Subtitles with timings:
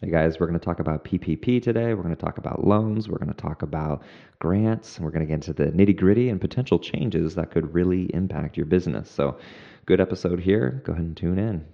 [0.00, 1.92] Hey guys, we're going to talk about PPP today.
[1.92, 3.08] We're going to talk about loans.
[3.08, 4.04] We're going to talk about
[4.38, 4.94] grants.
[4.94, 8.04] And we're going to get into the nitty gritty and potential changes that could really
[8.14, 9.10] impact your business.
[9.10, 9.40] So,
[9.86, 10.82] good episode here.
[10.86, 11.64] Go ahead and tune in.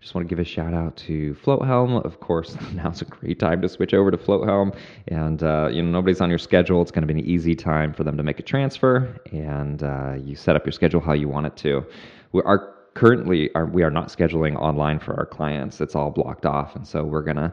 [0.00, 2.02] Just want to give a shout out to FloatHelm.
[2.02, 4.74] Of course, now's a great time to switch over to FloatHelm.
[5.08, 6.80] And, uh, you know, nobody's on your schedule.
[6.80, 9.20] It's going to be an easy time for them to make a transfer.
[9.32, 11.84] And uh, you set up your schedule how you want it to.
[12.32, 15.80] We are currently are, we are not scheduling online for our clients.
[15.80, 17.52] It's all blocked off, and so we're gonna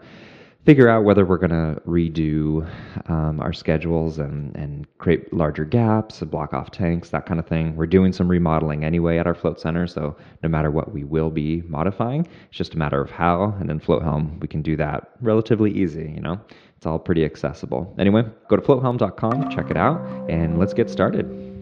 [0.65, 2.65] figure out whether we're gonna redo
[3.09, 7.45] um, our schedules and and create larger gaps, and block off tanks, that kind of
[7.45, 7.75] thing.
[7.75, 11.29] We're doing some remodeling anyway at our float center, so no matter what, we will
[11.29, 12.25] be modifying.
[12.47, 16.13] It's just a matter of how, and then FloatHelm we can do that relatively easy.
[16.15, 16.39] You know,
[16.77, 17.93] it's all pretty accessible.
[17.99, 19.99] Anyway, go to floathelm.com, check it out,
[20.29, 21.52] and let's get started.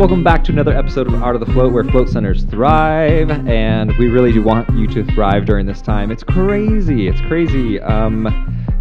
[0.00, 3.94] Welcome back to another episode of Art of the Float, where float centers thrive, and
[3.98, 6.10] we really do want you to thrive during this time.
[6.10, 7.06] It's crazy.
[7.06, 7.78] It's crazy.
[7.78, 8.26] Um,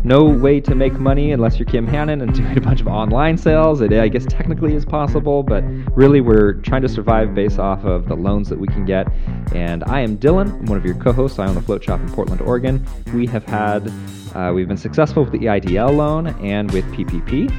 [0.03, 3.37] no way to make money unless you're Kim Hannon and doing a bunch of online
[3.37, 3.81] sales.
[3.81, 5.63] It, I guess, technically is possible, but
[5.95, 9.07] really we're trying to survive based off of the loans that we can get.
[9.53, 10.51] And I am Dylan.
[10.59, 11.39] I'm one of your co-hosts.
[11.39, 12.85] I own the Float Shop in Portland, Oregon.
[13.13, 13.91] We have had,
[14.35, 17.49] uh, we've been successful with the EIDL loan and with PPP.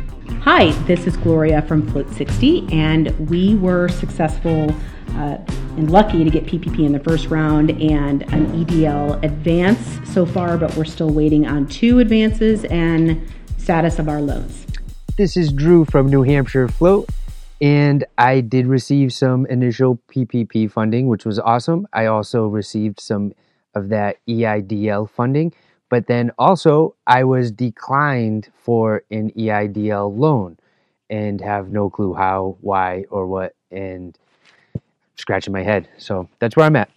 [0.42, 4.74] Hi, this is Gloria from Float 60, and we were successful
[5.10, 5.36] uh,
[5.76, 10.58] and lucky to get PPP in the first round and an EDL advance so far,
[10.58, 13.20] but we're still waiting on two advances and
[13.58, 14.66] status of our loans.
[15.16, 17.08] This is Drew from New Hampshire Float,
[17.60, 21.86] and I did receive some initial PPP funding, which was awesome.
[21.92, 23.32] I also received some
[23.74, 25.52] of that EIDL funding.
[25.90, 30.56] But then also, I was declined for an EIDL loan
[31.10, 34.16] and have no clue how, why, or what, and
[35.20, 35.88] scratching my head.
[35.98, 36.90] So that's where I'm at.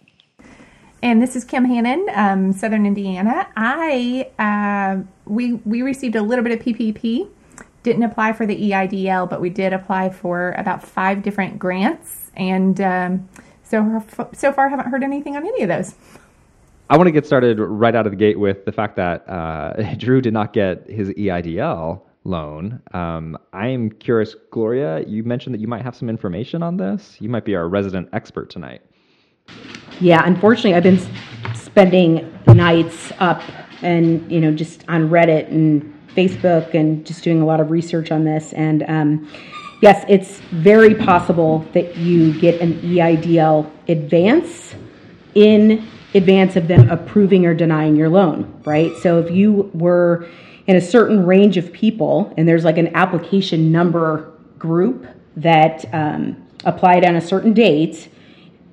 [1.02, 3.46] And this is Kim Hannon, um, Southern Indiana.
[3.56, 7.28] I uh, we we received a little bit of PPP.
[7.82, 12.80] Didn't apply for the EIDL, but we did apply for about five different grants, and
[12.80, 13.28] um,
[13.62, 15.94] so so far haven't heard anything on any of those.
[16.88, 19.94] I want to get started right out of the gate with the fact that uh,
[19.98, 22.82] Drew did not get his EIDL loan.
[22.92, 27.16] Um, I am curious, Gloria, you mentioned that you might have some information on this.
[27.20, 28.82] You might be our resident expert tonight.
[30.00, 31.00] Yeah, unfortunately, I've been
[31.54, 33.42] spending nights up
[33.82, 35.82] and, you know, just on Reddit and
[36.14, 38.52] Facebook and just doing a lot of research on this.
[38.54, 39.30] And um,
[39.82, 44.74] yes, it's very possible that you get an EIDL advance
[45.34, 48.92] in advance of them approving or denying your loan, right?
[49.02, 50.28] So if you were
[50.66, 56.42] in a certain range of people and there's like an application number group that um,
[56.64, 58.08] applied on a certain date,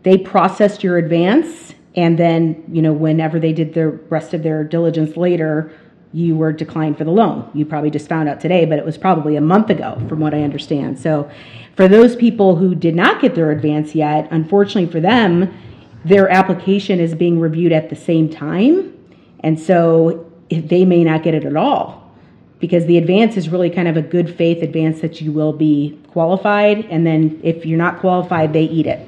[0.03, 4.63] they processed your advance and then, you know, whenever they did the rest of their
[4.63, 5.71] diligence later,
[6.13, 7.49] you were declined for the loan.
[7.53, 10.33] You probably just found out today, but it was probably a month ago, from what
[10.33, 10.99] I understand.
[10.99, 11.29] So,
[11.75, 15.57] for those people who did not get their advance yet, unfortunately for them,
[16.03, 18.97] their application is being reviewed at the same time.
[19.39, 22.11] And so they may not get it at all
[22.59, 25.99] because the advance is really kind of a good faith advance that you will be
[26.11, 26.85] qualified.
[26.85, 29.07] And then if you're not qualified, they eat it.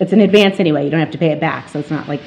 [0.00, 0.84] It's an advance anyway.
[0.84, 1.68] You don't have to pay it back.
[1.68, 2.20] So it's not like,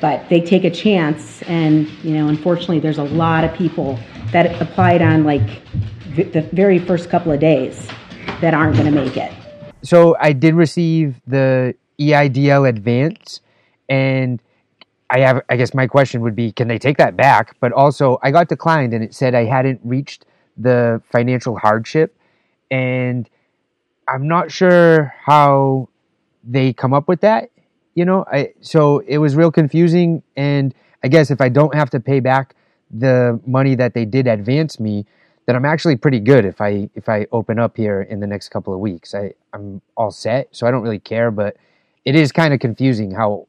[0.00, 1.42] but they take a chance.
[1.42, 3.98] And, you know, unfortunately, there's a lot of people
[4.32, 5.62] that applied on like
[6.16, 7.88] the very first couple of days
[8.40, 9.32] that aren't going to make it.
[9.82, 13.40] So I did receive the EIDL Advance,
[13.88, 14.42] and
[15.10, 15.42] I have.
[15.48, 17.56] I guess my question would be, can they take that back?
[17.60, 22.16] But also, I got declined, and it said I hadn't reached the financial hardship,
[22.70, 23.28] and
[24.08, 25.88] I'm not sure how
[26.42, 27.50] they come up with that.
[27.94, 30.74] You know, I so it was real confusing, and
[31.04, 32.54] I guess if I don't have to pay back
[32.90, 35.06] the money that they did advance me,
[35.46, 38.48] then I'm actually pretty good if I if I open up here in the next
[38.48, 39.14] couple of weeks.
[39.14, 41.56] I I'm all set, so I don't really care, but
[42.04, 43.46] it is kind of confusing how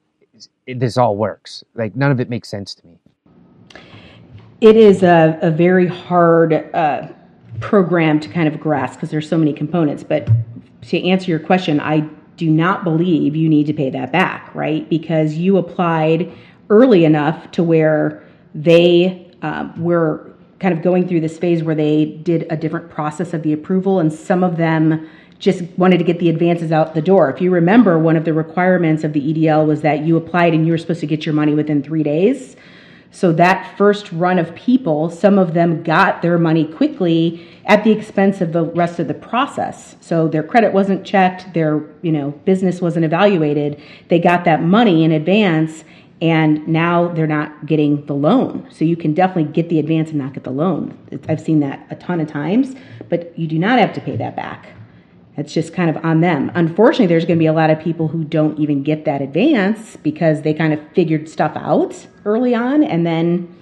[0.75, 1.63] this all works.
[1.75, 2.99] Like none of it makes sense to me.
[4.59, 7.07] It is a, a very hard uh,
[7.59, 10.03] program to kind of grasp because there's so many components.
[10.03, 10.27] But
[10.83, 14.87] to answer your question, I do not believe you need to pay that back, right?
[14.89, 16.31] Because you applied
[16.69, 18.23] early enough to where
[18.53, 23.33] they um, were kind of going through this phase where they did a different process
[23.33, 25.07] of the approval, and some of them
[25.39, 27.29] just wanted to get the advances out the door.
[27.29, 30.65] If you remember, one of the requirements of the EDL was that you applied and
[30.65, 32.55] you were supposed to get your money within three days.
[33.11, 37.91] So that first run of people, some of them got their money quickly at the
[37.91, 39.95] expense of the rest of the process.
[40.01, 43.81] So their credit wasn't checked, their, you know, business wasn't evaluated.
[44.09, 45.83] They got that money in advance
[46.21, 48.67] and now they're not getting the loan.
[48.71, 50.97] So you can definitely get the advance and not get the loan.
[51.29, 52.75] I've seen that a ton of times,
[53.09, 54.67] but you do not have to pay that back.
[55.37, 56.51] It's just kind of on them.
[56.55, 59.95] Unfortunately, there's going to be a lot of people who don't even get that advance
[59.97, 63.53] because they kind of figured stuff out early on and then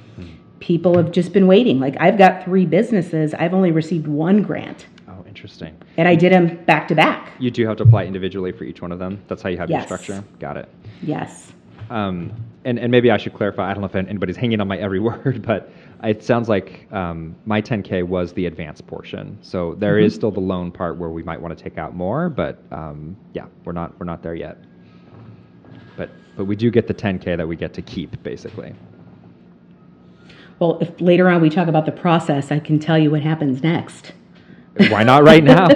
[0.62, 1.80] people have just been waiting.
[1.82, 5.76] Like I've got three businesses, I've only received one grant Oh, interesting.
[5.98, 7.34] and I did them back to back.
[7.40, 9.22] You do have to apply individually for each one of them.
[9.28, 9.90] That's how you have Yes.
[9.90, 10.24] your structure.
[10.40, 10.70] Got it.
[11.04, 11.52] Yes.
[11.90, 12.32] Um,
[12.64, 13.70] and, and maybe I should clarify.
[13.70, 15.70] I don't know if anybody's hanging on my every word, but
[16.04, 19.38] it sounds like um, my 10K was the advanced portion.
[19.42, 22.30] So there is still the loan part where we might want to take out more,
[22.30, 24.58] but um, yeah, we're not we're not there yet.
[25.98, 28.74] But but we do get the 10K that we get to keep basically.
[30.60, 33.62] Well, if later on we talk about the process, I can tell you what happens
[33.62, 34.14] next.
[34.90, 35.68] Why not right now?
[35.68, 35.76] what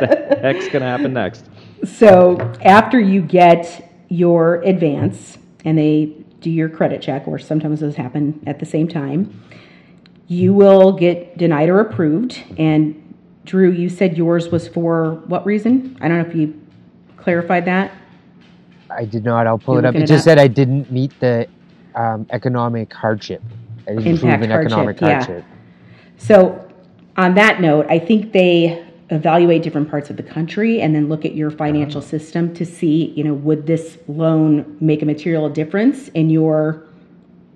[0.00, 1.46] the heck's gonna happen next?
[1.84, 7.96] So after you get your advance and they do your credit check, or sometimes those
[7.96, 9.42] happen at the same time,
[10.26, 12.42] you will get denied or approved.
[12.58, 12.96] And
[13.44, 15.96] Drew, you said yours was for what reason?
[16.00, 16.60] I don't know if you
[17.16, 17.92] clarified that.
[18.90, 19.46] I did not.
[19.46, 19.94] I'll pull You're it up.
[19.94, 20.24] It it just up?
[20.24, 21.48] said I didn't meet the
[21.94, 23.42] um, economic hardship.
[23.86, 25.24] I didn't prove Impact an economic hardship, yeah.
[25.24, 25.44] hardship.
[26.18, 26.68] So,
[27.16, 31.24] on that note, I think they evaluate different parts of the country and then look
[31.24, 36.08] at your financial system to see, you know, would this loan make a material difference
[36.08, 36.86] in your,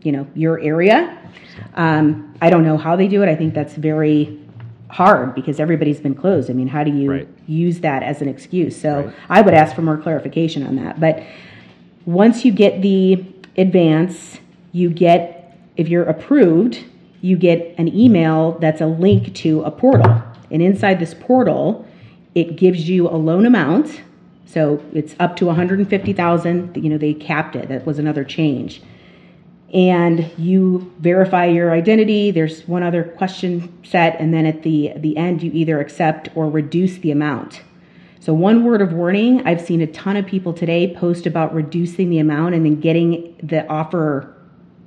[0.03, 1.17] you know, your area?
[1.75, 3.29] Um, I don't know how they do it.
[3.29, 4.41] I think that's very
[4.89, 6.51] hard because everybody's been closed.
[6.51, 7.29] I mean, how do you Right.
[7.47, 8.77] use that as an excuse?
[8.77, 9.15] So, Right.
[9.31, 10.99] I would ask for more clarification on that.
[10.99, 11.23] But
[12.05, 13.25] once you get the
[13.57, 14.41] advance,
[14.73, 16.81] you get, if you're approved,
[17.23, 20.23] you get an email that's a link to a portal.
[20.55, 21.85] And inside this portal,
[22.35, 24.01] it gives you a loan amount.
[24.47, 26.77] So it's up to 150,000.
[26.77, 27.69] You know, they capped it.
[27.69, 28.81] That was another change.
[29.73, 32.31] And you verify your identity.
[32.31, 36.49] There's one other question set, and then at the the end, you either accept or
[36.49, 37.62] reduce the amount.
[38.21, 42.09] So, one word of warning I've seen a ton of people today post about reducing
[42.09, 44.33] the amount and then getting the offer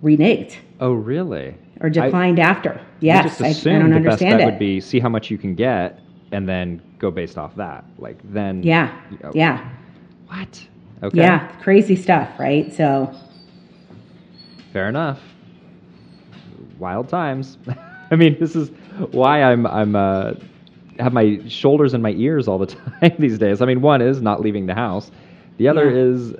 [0.01, 1.55] reneged Oh really?
[1.81, 2.79] Or declined after.
[2.79, 4.45] I Yes, just I, I don't the best understand bet it.
[4.45, 5.99] would be see how much you can get
[6.31, 7.85] and then go based off that.
[7.99, 8.63] Like then.
[8.63, 8.91] yeah,
[9.23, 9.69] Oh, yeah,
[10.27, 10.67] What?
[11.03, 11.17] Okay.
[11.17, 12.73] yeah, crazy stuff, right?
[12.73, 13.13] So,
[14.73, 15.19] Fair enough.
[16.79, 17.57] Wild times.
[18.11, 18.69] I mean, this is
[19.11, 20.33] why I'm I'm uh,
[20.99, 22.65] have my shoulders in my ears all the
[23.01, 23.61] time these days.
[23.61, 25.11] I mean, one is not leaving the house.
[25.57, 25.97] The other Yeah.
[26.13, 26.33] is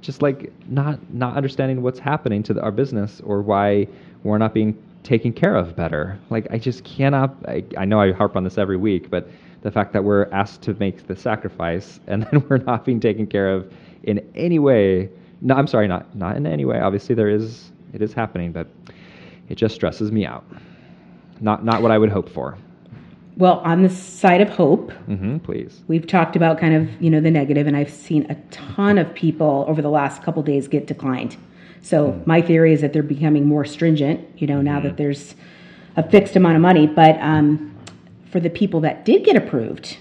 [0.00, 3.86] just like not not understanding what's happening to the, our business or why
[4.24, 6.18] we're not being taken care of better.
[6.30, 7.34] Like I just cannot.
[7.46, 9.28] I, I know I harp on this every week, but
[9.62, 13.26] the fact that we're asked to make the sacrifice and then we're not being taken
[13.26, 13.72] care of
[14.02, 15.08] in any way.
[15.40, 16.80] No, I'm sorry, not not in any way.
[16.80, 18.66] Obviously, there is it is happening, but
[19.48, 20.44] it just stresses me out.
[21.40, 22.58] Not not what I would hope for.
[23.36, 25.82] well, on the side of hope, hmm please.
[25.86, 29.14] we've talked about kind of you know the negative, and I've seen a ton of
[29.14, 31.36] people over the last couple days get declined.
[31.82, 34.40] So my theory is that they're becoming more stringent.
[34.40, 35.34] You know, now that there's
[35.96, 37.76] a fixed amount of money, but um,
[38.30, 39.98] for the people that did get approved.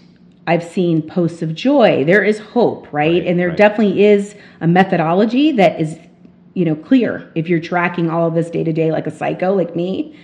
[0.50, 2.06] I've seen posts of joy.
[2.06, 3.12] There is hope, right?
[3.12, 3.58] Right, and there right.
[3.58, 6.00] definitely is a methodology that is,
[6.54, 7.30] you know, clear.
[7.36, 10.18] If you're tracking all of this day to day like a psycho, like me,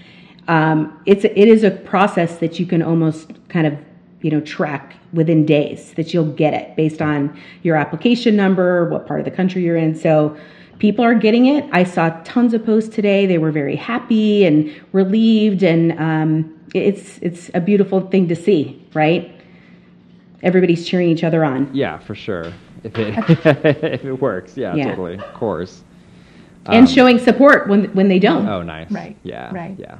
[0.47, 3.77] um, it's it is a process that you can almost kind of
[4.21, 9.05] you know track within days that you'll get it based on your application number what
[9.05, 10.35] part of the country you're in so
[10.83, 14.69] people are getting it i saw tons of posts today they were very happy and
[14.91, 16.29] relieved and um,
[16.73, 19.31] it's it's a beautiful thing to see right
[20.43, 22.51] everybody's cheering each other on Yeah, for sure.
[22.83, 24.89] If it if it works, yeah, Yeah.
[24.89, 25.83] totally, of course.
[26.65, 28.91] and Um, showing support when when they don't Oh, nice.
[28.91, 29.53] Right, Yeah.
[29.55, 29.75] right.
[29.79, 29.95] Yeah.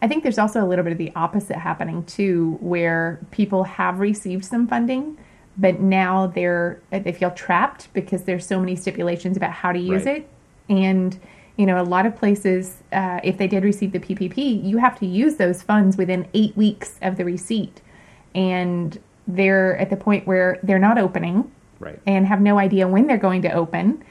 [0.00, 4.00] I think there's also a little bit of the opposite happening too, where people have
[4.00, 5.18] received some funding,
[5.56, 10.04] but now they're they feel trapped because there's so many stipulations about how to use
[10.06, 10.18] Right.
[10.18, 10.28] it,
[10.68, 11.18] and
[11.56, 14.98] you know a lot of places, uh, if they did receive the PPP, you have
[15.00, 17.80] to use those funds within eight weeks of the receipt,
[18.34, 21.98] and they're at the point where they're not opening, Right.
[22.06, 24.02] and have no idea when they're going to open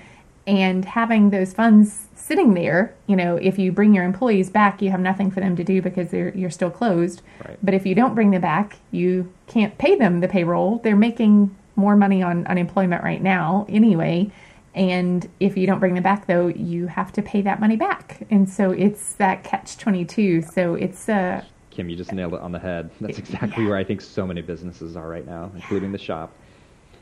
[0.46, 4.90] and having those funds sitting there you know if you bring your employees back you
[4.90, 7.58] have nothing for them to do because they're you're still closed Right.
[7.64, 11.56] but if you don't bring them back you can't pay them the payroll they're making
[11.76, 14.32] more money on unemployment right now anyway
[14.76, 18.26] And if you don't bring them back, though, you have to pay that money back.
[18.32, 20.42] And so it's that catch 22.
[20.42, 22.90] So it's uh, Kim, you just nailed it on the head.
[23.00, 26.32] That's exactly where I think so many businesses are right now, including the shop.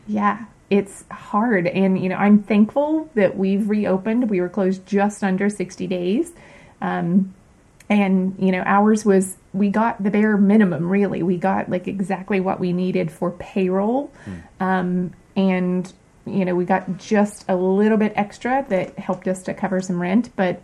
[0.08, 1.68] Yeah, it's hard.
[1.68, 4.30] And, you know, I'm thankful that we've reopened.
[4.30, 6.32] We were closed just under 60 days.
[6.82, 7.34] Um,
[7.90, 11.24] and, you know, ours was, we got the bare minimum, really.
[11.24, 14.12] We got like exactly what we needed for payroll.
[14.62, 15.92] Um, and,
[16.26, 20.02] you know, we got just a little bit extra that helped us to cover some
[20.02, 20.30] rent.
[20.36, 20.62] But,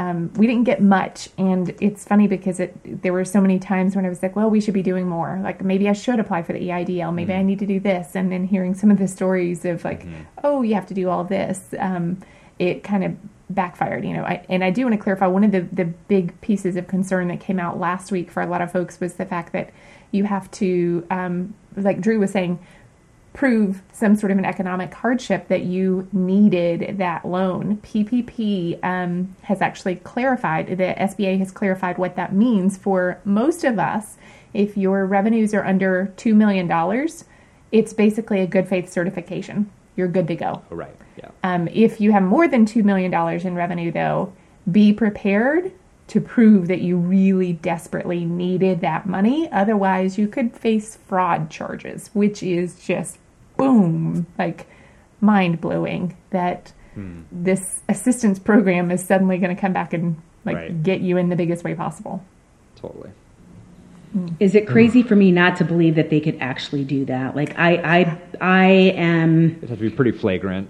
[0.00, 1.28] um, we didn't get much.
[1.36, 4.48] And it's funny because it there were so many times when i was like well
[4.48, 5.38] we should be doing more.
[5.42, 8.16] Like maybe i should apply for the eidl maybe i need to do this.
[8.16, 10.06] And then hearing some of the stories of like
[10.42, 12.18] oh you have to do all this um,
[12.58, 13.14] it kind of
[13.50, 14.24] backfired you know.
[14.24, 17.28] I, and i do want to clarify one of the the big pieces of concern
[17.28, 19.70] that came out last week for a lot of folks was the fact that
[20.12, 22.58] you have to um, like drew was saying
[23.32, 27.76] prove some sort of an economic hardship that you needed that loan.
[27.78, 33.78] PPP um, has actually clarified, the SBA has clarified what that means for most of
[33.78, 34.16] us.
[34.52, 36.68] If your revenues are under $2 million,
[37.70, 39.70] it's basically a good faith certification.
[39.96, 40.62] You're good to go.
[40.70, 40.94] Right.
[41.16, 41.30] Yeah.
[41.44, 44.32] Um, if you have more than $2 million in revenue, though,
[44.70, 45.72] be prepared
[46.10, 49.48] to prove that you really desperately needed that money.
[49.52, 53.18] Otherwise, you could face fraud charges, which is just
[53.56, 54.66] boom, like
[55.20, 57.20] mind blowing that Hmm.
[57.30, 60.82] this assistance program is suddenly going to come back and like Right.
[60.82, 62.24] get you in the biggest way possible.
[62.74, 63.10] Totally.
[64.40, 67.36] Is it crazy for me not to believe that they could actually do that?
[67.36, 70.68] Like I, I, I am It has to be pretty flagrant.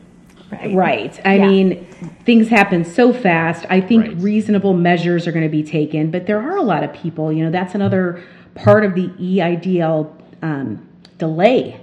[0.50, 0.74] Right.
[0.74, 1.20] right.
[1.24, 1.48] I Yeah.
[1.48, 1.86] mean,
[2.24, 3.64] things happen so fast.
[3.70, 4.16] I think Right.
[4.18, 7.32] reasonable measures are going to be taken, but there are a lot of people.
[7.32, 8.20] You know, that's another
[8.54, 10.08] part of the EIDL
[10.42, 10.80] um,
[11.18, 11.76] delay.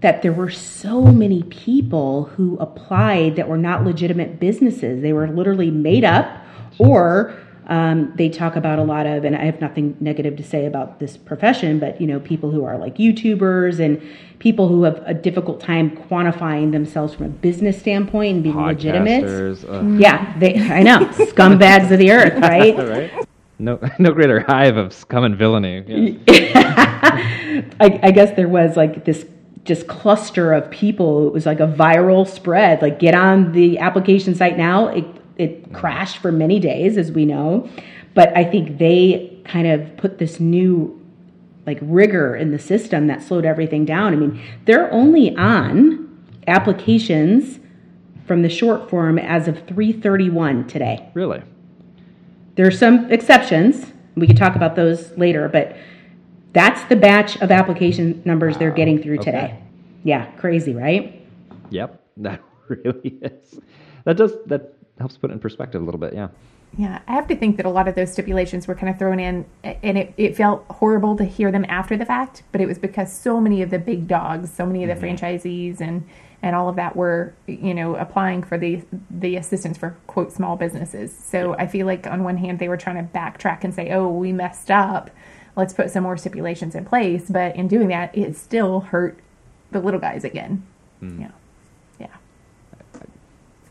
[0.00, 5.00] That there were so many people who applied that were not legitimate businesses.
[5.00, 6.26] They were literally made up,
[6.78, 7.32] or
[7.66, 11.00] um, they talk about a lot of, and I have nothing negative to say about
[11.00, 14.02] this profession, but you know, people who are like YouTubers and
[14.38, 19.24] people who have a difficult time quantifying themselves from a business standpoint and being legitimate.
[19.24, 19.64] Podcasters.
[19.68, 20.00] ugh.
[20.00, 22.76] Yeah, they, I know, scumbags of the earth, right?
[22.76, 23.28] right?
[23.58, 26.20] No, no greater hive of scum and villainy.
[26.26, 27.64] Yeah.
[27.80, 29.26] I, I guess there was like this
[29.64, 31.26] just cluster of people.
[31.26, 32.82] It was like a viral spread.
[32.82, 34.88] Like, get on the application site now.
[34.88, 35.06] It
[35.36, 35.74] it mm-hmm.
[35.74, 37.68] crashed for many days, as we know,
[38.14, 41.00] but I think they kind of put this new
[41.66, 44.12] like rigor in the system that slowed everything down.
[44.12, 46.04] I mean, they're only on
[46.46, 47.58] applications
[48.26, 51.08] from the short form as of 331 today.
[51.14, 51.42] Really?
[52.56, 53.92] There are some exceptions.
[54.14, 55.76] We could talk about those later, but
[56.52, 59.30] that's the batch of application numbers they're getting through Okay.
[59.30, 59.58] today.
[60.04, 61.26] Yeah, crazy, right?
[61.70, 62.00] Yep.
[62.18, 63.58] That really is.
[64.04, 66.14] That does that helps put it in perspective a little bit.
[66.14, 66.28] Yeah.
[66.76, 69.20] Yeah, I have to think that a lot of those stipulations were kind of thrown
[69.20, 72.78] in, and it, it felt horrible to hear them after the fact, but it was
[72.78, 75.14] because so many of the big dogs, so many of the mm-hmm.
[75.14, 76.04] franchisees, and
[76.42, 80.56] and all of that were, you know, applying for the the assistance for quote small
[80.56, 81.16] businesses.
[81.16, 84.08] So I feel like on one hand they were trying to backtrack and say, oh,
[84.08, 85.10] we messed up,
[85.56, 89.18] let's put some more stipulations in place, but in doing that, it still hurt
[89.70, 90.66] the little guys again.
[91.00, 91.20] Mm.
[91.20, 91.32] Yeah, yeah.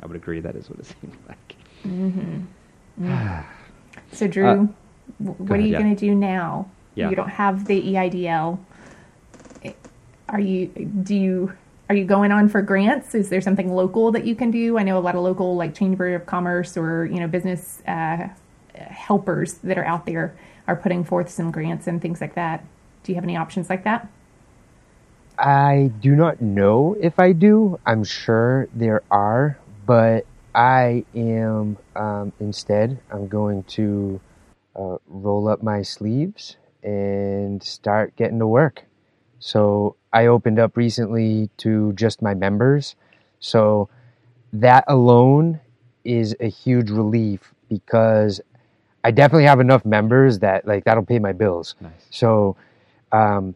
[0.04, 0.42] I would agree.
[0.42, 1.56] That is what it seemed like.
[4.12, 4.68] So Drew, Uh,
[5.24, 5.82] w- what are you yeah.
[5.82, 6.70] going to do now?
[6.96, 7.10] Yeah.
[7.10, 8.60] You don't have the EIDL.
[10.30, 10.68] Are you
[11.04, 11.54] do you
[11.90, 13.14] are you going on for grants?
[13.16, 14.78] Is there something local that you can do?
[14.78, 18.30] I know a lot of local like Chamber of Commerce or you know business uh,
[18.76, 20.36] helpers that are out there
[20.68, 22.64] are putting forth some grants and things like that.
[23.04, 24.08] Do you have any options like that?
[25.38, 27.80] I do not know if I do.
[27.86, 30.26] I'm sure there are, but
[30.56, 33.00] I am um, instead.
[33.12, 34.20] I'm going to
[34.76, 38.84] uh, roll up my sleeves and start getting to work.
[39.40, 42.96] So I opened up recently to just my members.
[43.40, 43.90] So
[44.54, 45.60] that alone
[46.04, 48.42] is a huge relief because
[49.04, 51.76] I definitely have enough members that like that'll pay my bills.
[51.82, 51.92] Nice.
[52.10, 52.56] So
[53.12, 53.56] um,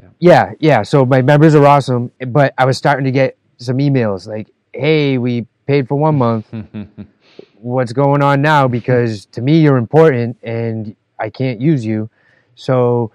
[0.00, 0.08] Yeah.
[0.18, 0.82] yeah, yeah.
[0.82, 5.18] So my members are awesome, but I was starting to get some emails like, "Hey,
[5.18, 6.52] we paid for one month.
[7.60, 8.68] What's going on now?
[8.68, 12.10] Because to me, you're important, and I can't use you."
[12.54, 13.12] So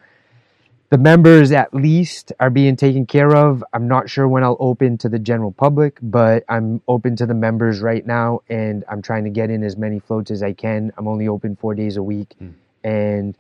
[0.90, 3.64] the members at least are being taken care of.
[3.74, 7.34] I'm not sure when I'll open to the general public, but I'm open to the
[7.34, 10.94] members right now, and I'm trying to get in as many floats as I can.
[10.98, 12.50] I'm only open four days a week, hmm.
[12.84, 13.36] and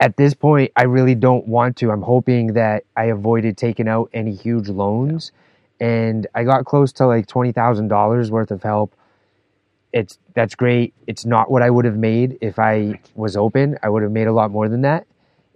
[0.00, 1.90] at this point, I really don't want to.
[1.90, 5.32] I'm hoping that I avoided taking out any huge loans
[5.80, 8.94] and I got close to like twenty thousand dollars worth of help.
[9.92, 10.94] It's that's great.
[11.06, 13.78] It's not what I would have made if I was open.
[13.82, 15.06] I would have made a lot more than that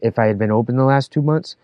[0.00, 1.56] if I had been open the last two months,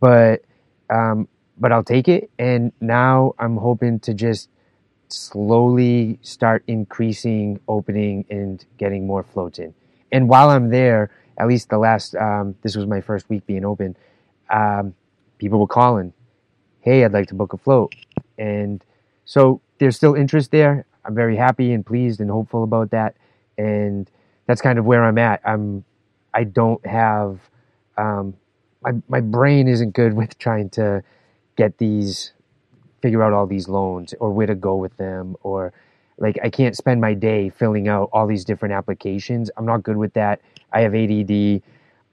[0.00, 0.42] but
[0.90, 2.30] um, but I'll take it.
[2.38, 4.48] And now I'm hoping to just
[5.08, 9.74] slowly start increasing opening and getting more floats in.
[10.12, 13.64] And while I'm there, at least the last um, this was my first week being
[13.64, 13.96] open,
[14.50, 14.94] um,
[15.38, 16.12] people were calling,
[16.80, 17.94] "Hey, I'd like to book a float,"
[18.38, 18.84] and
[19.24, 20.86] so there's still interest there.
[21.04, 23.16] I'm very happy and pleased and hopeful about that,
[23.58, 24.10] and
[24.46, 25.40] that's kind of where I'm at.
[25.44, 25.84] I'm
[26.34, 27.40] I don't have
[27.96, 28.34] um,
[28.82, 31.02] my my brain isn't good with trying to
[31.56, 32.32] get these
[33.02, 35.72] figure out all these loans or where to go with them or
[36.18, 39.50] like I can't spend my day filling out all these different applications.
[39.56, 40.40] I'm not good with that.
[40.72, 41.62] I have ADD.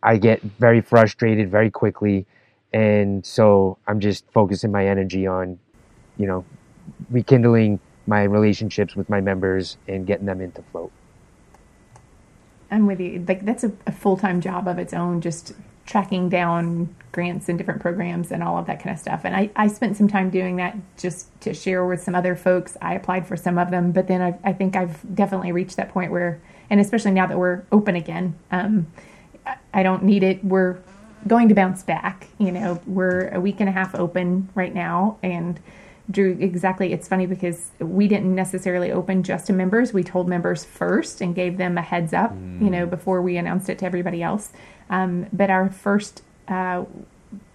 [0.03, 2.27] I get very frustrated very quickly.
[2.71, 5.57] And so I'm just focusing my energy on,
[6.17, 6.45] you know,
[7.09, 10.91] rekindling my relationships with my members and getting them into float.
[12.71, 13.23] I'm with you.
[13.27, 15.53] Like that's a, a full time job of its own, just
[15.85, 19.21] tracking down grants and different programs and all of that kind of stuff.
[19.23, 22.75] And I, I spent some time doing that just to share with some other folks.
[22.81, 25.89] I applied for some of them, but then I, I think I've definitely reached that
[25.89, 28.87] point where, and especially now that we're open again, um,
[29.73, 30.43] I don't need it.
[30.43, 30.77] We're
[31.27, 32.27] going to bounce back.
[32.39, 35.59] You know, we're a week and a half open right now, and
[36.09, 36.93] Drew, exactly.
[36.93, 39.91] It's funny because we didn't necessarily open just to members.
[39.91, 42.61] We told members first and gave them a heads up, mm.
[42.61, 44.51] you know, before we announced it to everybody else.
[44.89, 46.85] Um, but our first, uh,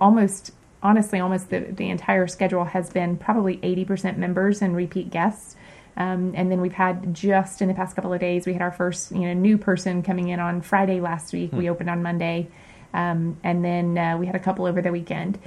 [0.00, 0.52] almost
[0.82, 5.56] honestly, almost the, the entire schedule has been probably 80% members and repeat guests.
[5.96, 8.72] Um, and then we've had just in the past couple of days, we had our
[8.72, 11.50] first you know new person coming in on Friday last week.
[11.50, 11.58] Hmm.
[11.58, 12.48] We opened on Monday,
[12.94, 15.38] um, and then uh, we had a couple over the weekend.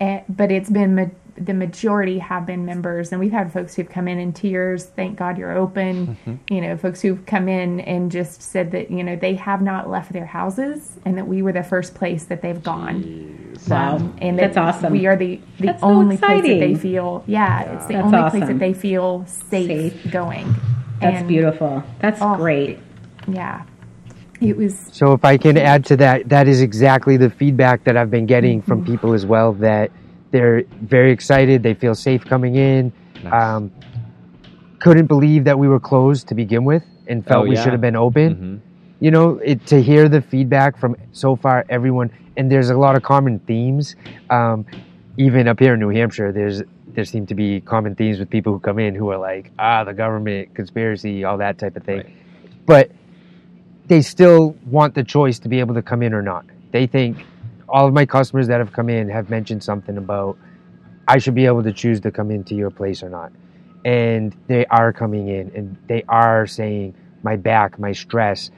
[0.00, 1.06] And, but it's been ma-
[1.38, 4.84] the majority have been members, and we've had folks who've come in in tears.
[4.84, 6.18] Thank God you're open.
[6.26, 6.54] Mm-hmm.
[6.54, 9.90] You know, folks who've come in and just said that you know they have not
[9.90, 13.58] left their houses, and that we were the first place that they've gone.
[13.68, 14.92] Wow, um, and that's that awesome.
[14.92, 17.24] We are the the that's only so place that they feel.
[17.26, 17.76] Yeah, yeah.
[17.76, 18.38] it's the that's only awesome.
[18.38, 20.12] place that they feel safe, safe.
[20.12, 20.54] going.
[21.00, 21.82] That's and, beautiful.
[22.00, 22.78] That's oh, great.
[23.28, 23.64] Yeah.
[24.40, 25.12] It was so.
[25.12, 28.60] If I can add to that, that is exactly the feedback that I've been getting
[28.60, 28.68] mm-hmm.
[28.68, 29.52] from people as well.
[29.54, 29.90] That
[30.30, 31.62] they're very excited.
[31.62, 32.92] They feel safe coming in.
[33.24, 33.32] Nice.
[33.32, 33.72] Um,
[34.78, 37.80] couldn't believe that we were closed to begin with, and felt oh, we should have
[37.80, 38.34] been open.
[38.34, 38.56] Mm-hmm.
[39.00, 42.96] You know, it, to hear the feedback from so far everyone, and there's a lot
[42.96, 43.96] of common themes.
[44.30, 44.66] Um,
[45.16, 48.52] even up here in New Hampshire, there's there seem to be common themes with people
[48.52, 51.98] who come in who are like, ah, the government conspiracy, all that type of thing.
[51.98, 52.16] Right.
[52.66, 52.90] But
[53.88, 56.44] they still want the choice to be able to come in or not.
[56.72, 57.24] They think
[57.68, 60.38] all of my customers that have come in have mentioned something about
[61.08, 63.32] I should be able to choose to come into your place or not.
[63.84, 68.50] And they are coming in and they are saying my back, my stress.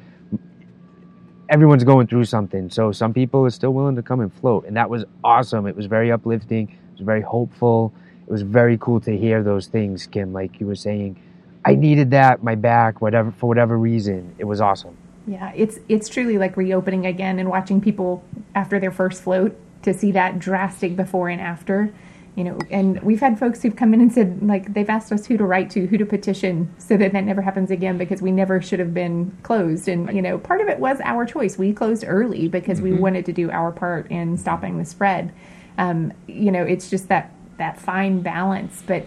[1.51, 2.71] Everyone's going through something.
[2.71, 4.65] So some people are still willing to come and float.
[4.67, 5.67] And that was awesome.
[5.67, 6.69] It was very uplifting.
[6.69, 7.93] It was very hopeful.
[8.27, 11.23] It was very cool to hear those things, Kim, like you were saying.
[11.65, 14.35] I needed that, my back, whatever for whatever reason.
[14.39, 14.97] It was awesome.
[15.29, 19.93] Yeah, it's it's truly like reopening again and watching people after their first float to
[19.93, 21.93] see that drastic before and after.
[22.35, 25.27] You know, and we've had folks who've come in and said like they've asked us
[25.27, 28.33] who to write to, who to petition, so that that never happens again because we
[28.33, 29.87] never should have been closed.
[29.87, 31.59] And you know, part of it was our choice.
[31.59, 32.95] We closed early because mm-hmm.
[32.95, 35.35] we wanted to do our part in stopping the spread.
[35.77, 38.83] Um, you know, it's just that that fine balance.
[38.87, 39.05] But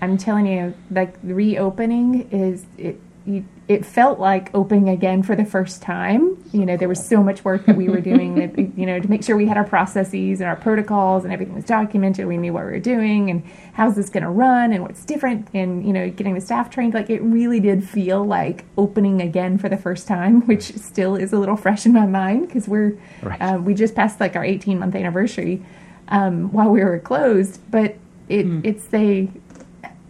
[0.00, 5.44] I'm telling you, like reopening is it you, it felt like opening again for the
[5.44, 6.36] first time.
[6.52, 9.08] You know, there was so much work that we were doing, that, you know, to
[9.08, 12.26] make sure we had our processes and our protocols and everything was documented.
[12.26, 15.48] We knew what we were doing and how's this going to run and what's different
[15.54, 16.94] and, you know, getting the staff trained.
[16.94, 21.32] Like it really did feel like opening again for the first time, which still is
[21.32, 23.40] a little fresh in my mind because we're, right.
[23.40, 25.64] uh, we just passed like our 18 month anniversary
[26.08, 27.60] um, while we were closed.
[27.70, 27.96] But
[28.28, 28.64] it, mm.
[28.64, 29.30] it's a,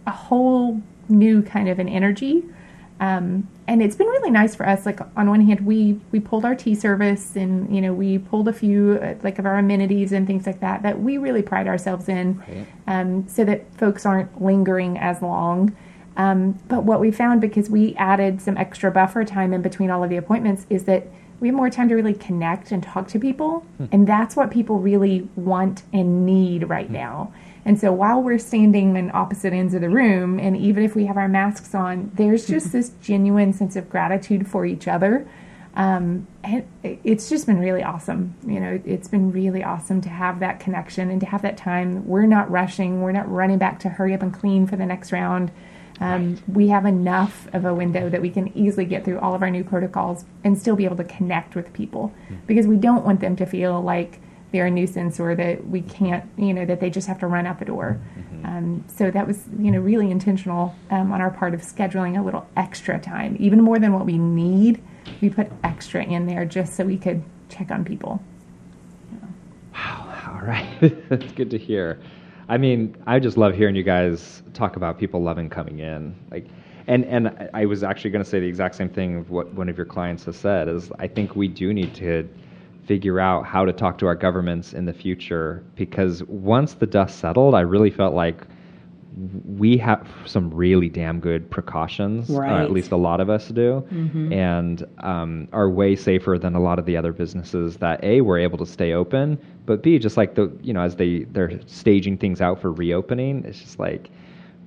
[0.07, 2.43] a whole new kind of an energy
[2.99, 4.85] um, and it's been really nice for us.
[4.85, 8.47] Like on one hand, we we pulled our tea service, and you know we pulled
[8.47, 11.67] a few uh, like of our amenities and things like that that we really pride
[11.67, 12.67] ourselves in, right.
[12.87, 15.75] um, so that folks aren't lingering as long.
[16.15, 20.03] Um, but what we found because we added some extra buffer time in between all
[20.03, 21.07] of the appointments is that
[21.39, 23.85] we have more time to really connect and talk to people, hmm.
[23.91, 26.93] and that's what people really want and need right hmm.
[26.93, 27.33] now.
[27.65, 31.05] And so while we're standing in opposite ends of the room, and even if we
[31.05, 35.27] have our masks on, there's just this genuine sense of gratitude for each other.
[35.75, 38.35] Um, and it's just been really awesome.
[38.45, 42.05] You know, it's been really awesome to have that connection and to have that time.
[42.07, 43.01] We're not rushing.
[43.01, 45.51] We're not running back to hurry up and clean for the next round.
[45.99, 46.49] Um, right.
[46.49, 49.49] We have enough of a window that we can easily get through all of our
[49.49, 52.35] new protocols and still be able to connect with people mm-hmm.
[52.45, 54.19] because we don't want them to feel like
[54.53, 57.47] they're a nuisance or that we can't, you know, that they just have to run
[57.47, 57.99] out the door.
[58.17, 58.45] Mm-hmm.
[58.45, 62.23] Um, so that was, you know, really intentional um, on our part of scheduling a
[62.23, 64.81] little extra time, even more than what we need.
[65.21, 68.21] We put extra in there just so we could check on people.
[69.73, 70.35] Wow.
[70.35, 70.69] All right.
[71.09, 71.99] That's good to hear.
[72.47, 76.15] I mean, I just love hearing you guys talk about people loving coming in.
[76.29, 76.45] Like,
[76.85, 79.67] and and I was actually going to say the exact same thing of what one
[79.67, 82.29] of your clients has said is I think we do need to
[82.85, 87.19] figure out how to talk to our governments in the future because once the dust
[87.19, 88.45] settled, I really felt like
[89.45, 92.51] we have some really damn good precautions, right.
[92.51, 94.33] uh, at least a lot of us do, mm-hmm.
[94.33, 98.39] and um, are way safer than a lot of the other businesses that a were
[98.39, 102.17] able to stay open, but b just like the you know as they they're staging
[102.17, 104.09] things out for reopening, it's just like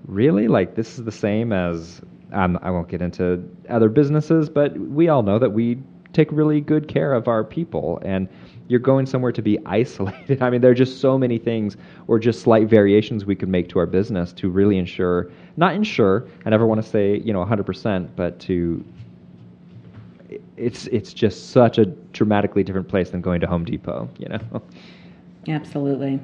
[0.06, 2.00] really like this is the same as
[2.32, 5.78] um, I won't get into other businesses, but we all know that we
[6.12, 8.28] take really good care of our people and
[8.68, 10.42] you're going somewhere to be isolated.
[10.42, 11.76] I mean, there are just so many things
[12.08, 16.26] or just slight variations we could make to our business to really ensure, not ensure,
[16.44, 18.84] I never want to say, you know, 100%, but to
[20.56, 24.62] it's it's just such a dramatically different place than going to Home Depot, you know.
[25.48, 26.18] Absolutely.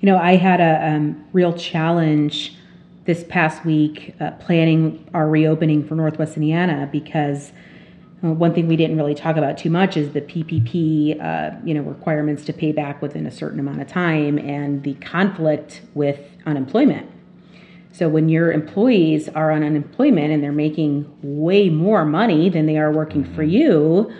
[0.00, 2.54] You know, I had a um, real challenge
[3.04, 7.52] this past week uh, planning our reopening for Northwest Indiana because
[8.22, 11.82] one thing we didn't really talk about too much is the PPP, uh, you know,
[11.82, 17.10] requirements to pay back within a certain amount of time and the conflict with unemployment.
[17.92, 22.78] So when your employees are on unemployment and they're making way more money than they
[22.78, 23.50] are working for mm-hmm.
[23.50, 24.12] you,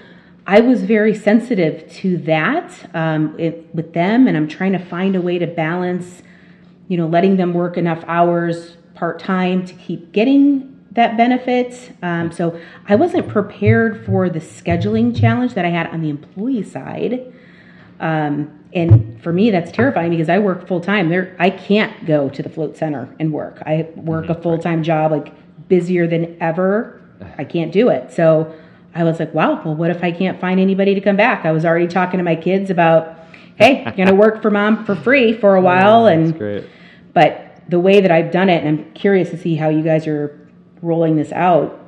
[0.47, 5.17] I was very sensitive to that um, it, with them, and I'm trying to find
[5.17, 6.23] a way to balance,
[6.89, 11.93] you know, letting them work enough hours part time to keep getting that benefit.
[12.03, 16.65] Um, so I wasn't prepared for the scheduling challenge that I had on the employee
[16.65, 17.33] side.
[18.01, 21.09] Um, and for me, that's terrifying because I work full time.
[21.09, 23.63] There, I can't go to the float center and work.
[23.65, 24.43] I work a mm-hmm.
[24.43, 25.33] full time job, like
[25.69, 27.01] busier than ever.
[27.39, 28.13] I can't do it.
[28.13, 28.55] So
[28.95, 29.63] I was like, wow.
[29.65, 31.45] Well, what if I can't find anybody to come back?
[31.45, 33.19] I was already talking to my kids about,
[33.57, 36.69] hey, you're gonna work for mom for free for a while, and great.
[37.13, 40.07] but the way that I've done it, and I'm curious to see how you guys
[40.07, 40.46] are
[40.83, 41.81] rolling this out,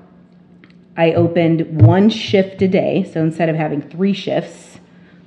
[0.96, 3.09] I opened one shift a day.
[3.12, 4.81] So instead of having three shifts,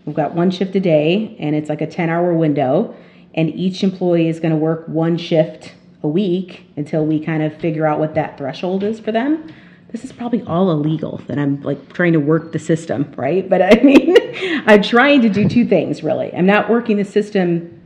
[0.06, 2.96] we've got one shift a day and it's like a 10 hour window.
[3.34, 7.56] And each employee is going to work one shift a week until we kind of
[7.58, 9.48] figure out what that threshold is for them.
[9.92, 13.48] This is probably all illegal that I'm like trying to work the system, right?
[13.48, 14.16] But I mean,
[14.66, 16.34] I'm trying to do two things really.
[16.34, 17.78] I'm not working the system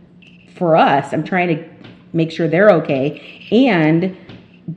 [0.55, 1.69] for us, I'm trying to
[2.13, 3.45] make sure they're okay.
[3.51, 4.15] And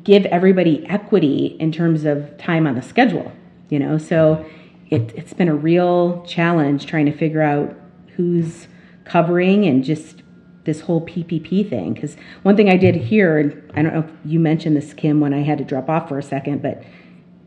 [0.05, 3.33] give everybody equity in terms of time on the schedule,
[3.70, 3.98] you know?
[3.98, 4.44] So
[4.90, 7.74] it, it's been a real challenge trying to figure out
[8.16, 8.68] who's
[9.05, 10.22] covering and just
[10.64, 11.94] this whole PPP thing.
[11.94, 15.20] Because one thing I did here, and I don't know if you mentioned this, Kim,
[15.20, 16.83] when I had to drop off for a second, but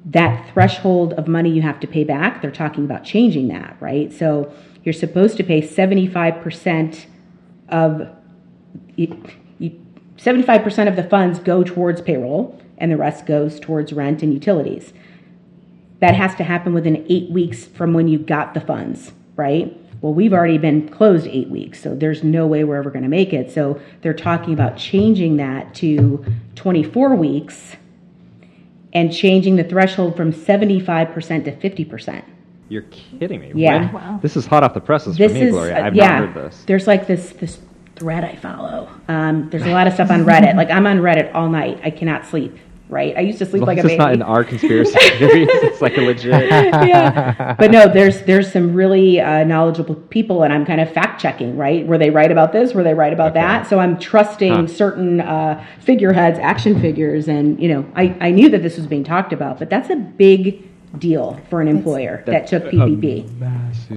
[0.06, 4.12] that threshold of money you have to pay back, they're talking about changing that, right?
[4.12, 4.52] So
[4.84, 7.06] you're supposed to pay 75%
[7.70, 8.10] of
[10.24, 14.94] 75% of the funds go towards payroll and the rest goes towards rent and utilities.
[16.00, 19.76] That has to happen within eight weeks from when you got the funds, right?
[20.02, 23.10] Well, we've already been closed eight weeks, so there's no way we're ever going to
[23.10, 23.52] make it.
[23.52, 27.76] So they're talking about changing that to 24 weeks
[28.94, 32.24] and changing the threshold from 75% to 50%.
[32.68, 33.52] You're kidding me.
[33.54, 33.92] Yeah.
[33.92, 34.20] Wow.
[34.22, 35.86] This is hot off the presses this for me, is, Gloria.
[35.86, 36.64] I've uh, yeah, not heard this.
[36.66, 37.60] There's like this this
[38.02, 38.90] thread I follow.
[39.08, 40.56] Um, there's a lot of stuff on Reddit.
[40.56, 41.80] Like I'm on Reddit all night.
[41.84, 42.58] I cannot sleep.
[42.90, 43.16] Right.
[43.16, 43.94] I used to sleep well, like a baby.
[43.94, 45.48] It's not in our conspiracy theories.
[45.52, 46.50] it's like a legit.
[46.50, 47.56] yeah.
[47.60, 51.56] But no, there's there's some really uh, knowledgeable people, and I'm kind of fact checking.
[51.56, 51.86] Right.
[51.86, 52.74] Were they right about this?
[52.74, 53.42] Were they right about okay.
[53.42, 53.70] that?
[53.70, 54.68] So I'm trusting huh.
[54.68, 59.04] certain uh, figureheads, action figures, and you know, I I knew that this was being
[59.04, 63.28] talked about, but that's a big deal for an employer that took PPP.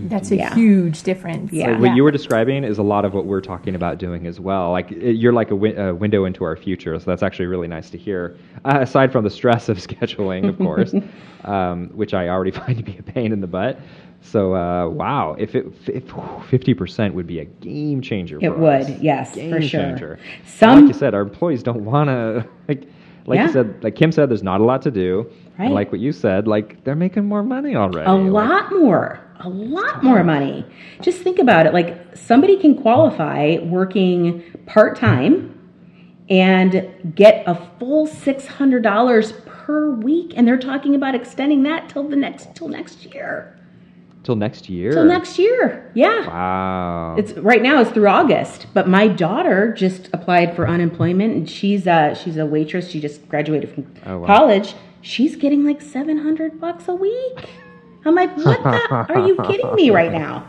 [0.08, 0.54] That's a yeah.
[0.54, 1.52] huge difference.
[1.52, 1.74] Yeah.
[1.76, 4.38] So what you were describing is a lot of what we're talking about doing as
[4.40, 4.70] well.
[4.70, 7.90] Like you're like a, wi- a window into our future, so that's actually really nice
[7.90, 8.36] to hear.
[8.64, 10.94] Uh, aside from the stress of scheduling, of course,
[11.44, 13.80] um, which I already find to be a pain in the butt.
[14.20, 15.66] So uh, wow, if it
[16.48, 18.38] fifty percent would be a game changer.
[18.40, 19.00] It would, us.
[19.00, 19.80] yes, game for sure.
[19.80, 20.18] Changer.
[20.46, 22.88] Some, like you said, our employees don't want to like
[23.26, 23.46] like Yeah.
[23.46, 25.30] you said, like Kim said, there's not a lot to do.
[25.58, 25.66] Right.
[25.66, 28.08] And like what you said, like they're making more money already.
[28.10, 29.20] A Like, lot more.
[29.40, 30.64] A lot more money.
[31.02, 31.72] Just think about it.
[31.74, 35.50] Like somebody can qualify working part time
[36.30, 41.88] and get a full six hundred dollars per week, and they're talking about extending that
[41.88, 43.58] till the next till next year.
[44.22, 44.92] till next year.
[44.92, 45.90] Till next year.
[45.94, 46.26] Yeah.
[46.26, 47.16] Wow.
[47.18, 51.86] It's right now it's through August, but my daughter just applied for unemployment and she's
[51.86, 52.88] a she's a waitress.
[52.88, 54.26] She just graduated from Oh, wow.
[54.26, 54.74] college.
[55.04, 57.50] She's getting like 700 bucks a week.
[58.06, 60.46] I'm like, "What the are you kidding me right now?"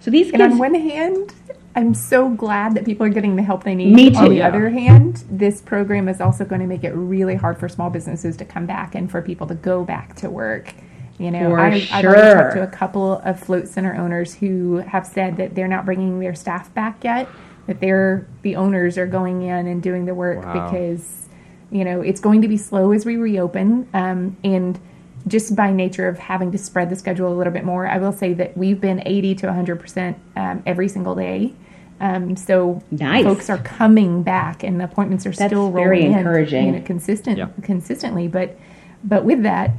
[0.00, 1.34] So these And kids on one hand,
[1.76, 3.94] I'm so glad that people are getting the help they need.
[3.94, 4.16] Me too.
[4.16, 4.48] On the Yeah.
[4.48, 8.38] other hand, this program is also going to make it really hard for small businesses
[8.38, 10.72] to come back and for people to go back to work.
[11.18, 14.76] You know, For I, I've already talked to a couple of float center owners who
[14.76, 17.28] have said that they're not bringing their staff back yet.
[17.66, 20.70] That they're the owners are going in and doing the work Wow.
[20.70, 21.28] because
[21.70, 24.78] you know it's going to be slow as we reopen um, and
[25.26, 28.12] just by nature of having to spread the schedule a little bit more i will
[28.12, 31.52] say that we've been 80 to 100% um, every single day
[32.00, 33.24] um, so Nice.
[33.24, 36.68] folks are coming back and the appointments are That's still very rolling encouraging.
[36.68, 37.48] in you know, consistent Yeah.
[37.62, 38.56] consistently but
[39.04, 39.72] but with that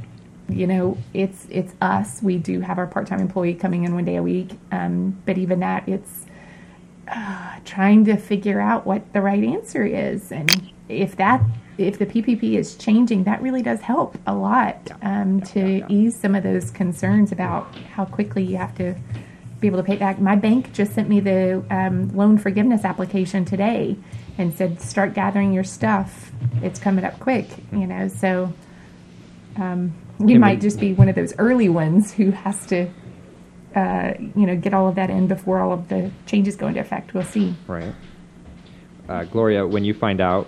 [0.48, 4.16] you know it's it's us we do have our part-time employee coming in one day
[4.16, 6.26] a week um, but even that it's
[7.08, 11.40] uh, trying to figure out what the right answer is and if that
[11.78, 16.34] if the ppp is changing that really does help a lot um, to ease some
[16.34, 18.94] of those concerns about how quickly you have to
[19.60, 23.44] be able to pay back my bank just sent me the um, loan forgiveness application
[23.44, 23.96] today
[24.38, 26.32] and said start gathering your stuff
[26.62, 28.52] it's coming up quick you know so
[29.56, 32.88] um, we Can might just be one of those early ones who has to
[33.74, 36.80] uh, you know, get all of that in before all of the changes go into
[36.80, 37.14] effect.
[37.14, 37.54] We'll see.
[37.66, 37.94] right.
[39.08, 40.46] Uh, Gloria, when you find out,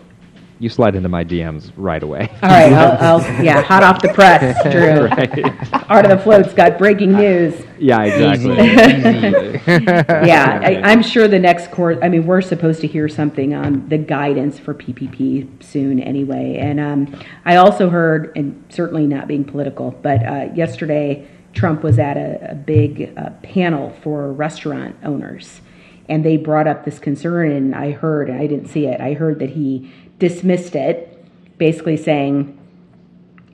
[0.65, 2.29] you slide into my DMs right away.
[2.43, 5.07] All right, I'll, I'll yeah, hot off the press, Drew.
[5.07, 5.91] right.
[5.91, 7.55] Art of the Float's got breaking news.
[7.79, 8.57] Yeah, exactly.
[10.27, 11.99] yeah, I, I'm sure the next course.
[12.03, 16.57] I mean, we're supposed to hear something on the guidance for PPP soon, anyway.
[16.59, 21.99] And um, I also heard, and certainly not being political, but uh, yesterday Trump was
[21.99, 25.61] at a, a big uh, panel for restaurant owners,
[26.09, 27.51] and they brought up this concern.
[27.51, 28.99] And I heard, and I didn't see it.
[29.01, 31.25] I heard that he dismissed it,
[31.59, 32.59] basically saying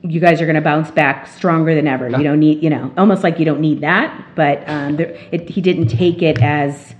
[0.03, 2.09] you guys are going to bounce back stronger than ever.
[2.09, 4.35] You don't need, you know, almost like you don't need that.
[4.35, 6.95] But um, there, it, he didn't take it as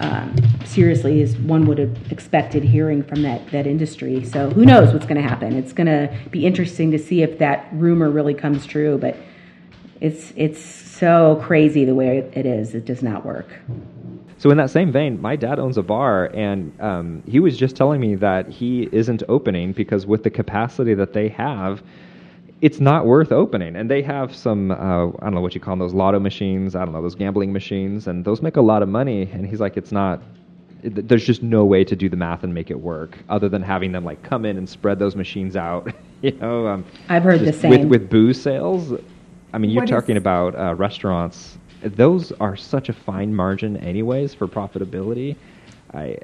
[0.00, 4.24] um, seriously as one would have expected hearing from that that industry.
[4.24, 5.56] So who knows what's going to happen?
[5.56, 8.98] It's going to be interesting to see if that rumor really comes true.
[8.98, 9.16] But
[10.00, 12.74] it's it's so crazy the way it is.
[12.74, 13.48] It does not work.
[14.38, 17.74] So in that same vein, my dad owns a bar, and um, he was just
[17.74, 21.82] telling me that he isn't opening because with the capacity that they have,
[22.60, 23.74] it's not worth opening.
[23.74, 24.74] And they have some, uh,
[25.08, 27.52] I don't know what you call them, those lotto machines, I don't know, those gambling
[27.52, 29.28] machines, and those make a lot of money.
[29.32, 30.22] And he's like, it's not.
[30.84, 33.60] it- There's just no way to do the math and make it work, other than
[33.62, 35.92] having them like come in and spread those machines out.
[36.22, 37.70] you know, um, I've heard the same.
[37.70, 38.92] with with booze sales.
[39.52, 41.58] I mean, you're What is- talking about uh, restaurants.
[41.82, 45.36] Those are such a fine margin, anyways, for profitability.
[45.94, 46.18] I.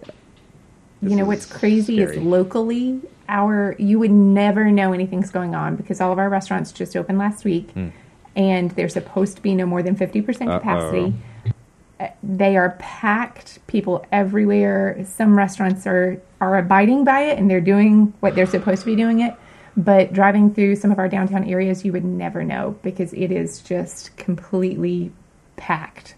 [1.03, 2.17] you know what's crazy scary.
[2.17, 6.73] is locally our you would never know anything's going on because all of our restaurants
[6.73, 7.89] just opened last week Hmm.
[8.37, 11.15] and they're supposed to be no more than 50% capacity
[12.01, 17.61] Uh, they are packed people everywhere some restaurants are are abiding by it and they're
[17.61, 19.35] doing what they're supposed to be doing it
[19.77, 23.61] but driving through some of our downtown areas you would never know because it is
[23.63, 25.11] just completely
[25.57, 26.15] packed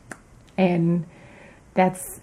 [0.58, 1.04] and
[1.74, 2.20] that's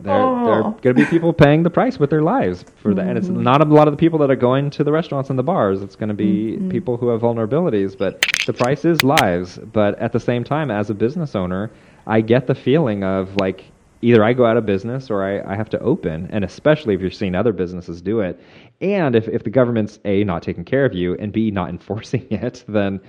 [0.00, 0.12] There,
[0.44, 0.70] there are Oh.
[0.82, 3.42] going to be people paying the price with their lives for that, and it's Mm-hmm.
[3.42, 5.82] not a lot of the people that are going to the restaurants and the bars.
[5.82, 6.68] It's going to be Mm-hmm.
[6.70, 9.58] people who have vulnerabilities, but the price is lives.
[9.58, 11.70] But at the same time, as a business owner,
[12.06, 15.56] I get the feeling of like either I go out of business or I, I
[15.56, 18.38] have to open, and especially if you're seeing other businesses do it,
[18.82, 22.26] and if if the government's a not taking care of you and b not enforcing
[22.30, 23.00] it, then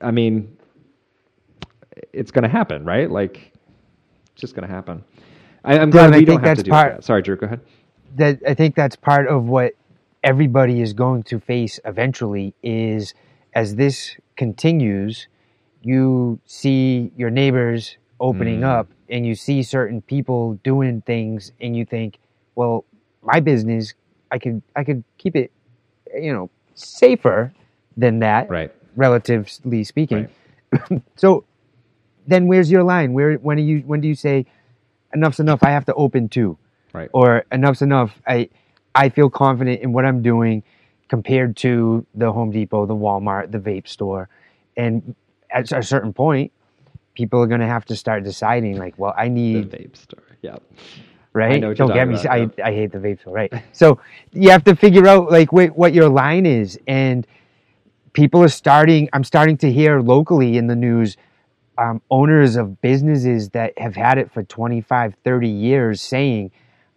[0.00, 0.55] I mean,
[2.12, 3.10] it's going to happen, right?
[3.10, 3.52] Like,
[4.32, 5.02] it's just going to happen.
[5.64, 7.04] I, I'm glad I we don't think have to that's do part- that.
[7.04, 7.36] Sorry, Drew.
[7.36, 7.60] Go ahead.
[8.16, 9.72] that I think that's part of what
[10.22, 13.14] everybody is going to face eventually is
[13.54, 15.28] as this continues,
[15.82, 18.64] you see your neighbors opening Mm.
[18.80, 22.18] up and you see certain people doing things and you think,
[22.54, 22.84] well,
[23.22, 23.94] my business,
[24.30, 25.52] I could I could keep it,
[26.14, 27.52] you know, safer
[27.96, 28.72] than that, Right.
[28.96, 30.28] relatively speaking.
[31.16, 31.44] so
[32.26, 33.12] then where's your line?
[33.12, 34.46] Where when do you when do you say
[35.14, 36.58] enough's enough, I have to open too?
[36.92, 37.10] Right.
[37.12, 38.20] or enough's enough.
[38.26, 38.48] I
[38.94, 40.62] I feel confident in what I'm doing.
[41.08, 44.28] compared to the Home Depot, the Walmart, the vape store.
[44.76, 45.14] And
[45.50, 46.50] at a certain point,
[47.14, 50.24] people are going to have to start deciding, like, well, I need The vape store.
[50.42, 50.56] Yeah.
[51.32, 51.60] right?
[51.60, 52.18] Don't get me.
[52.18, 53.52] about, I, I hate the vape store, right?
[53.72, 54.00] so
[54.32, 57.24] you have to figure out like wh- what your line is, and
[58.12, 59.08] people are starting.
[59.12, 61.16] I'm starting to hear locally in the news
[61.78, 66.52] um, owners of businesses that have had it for 25, 30 years saying,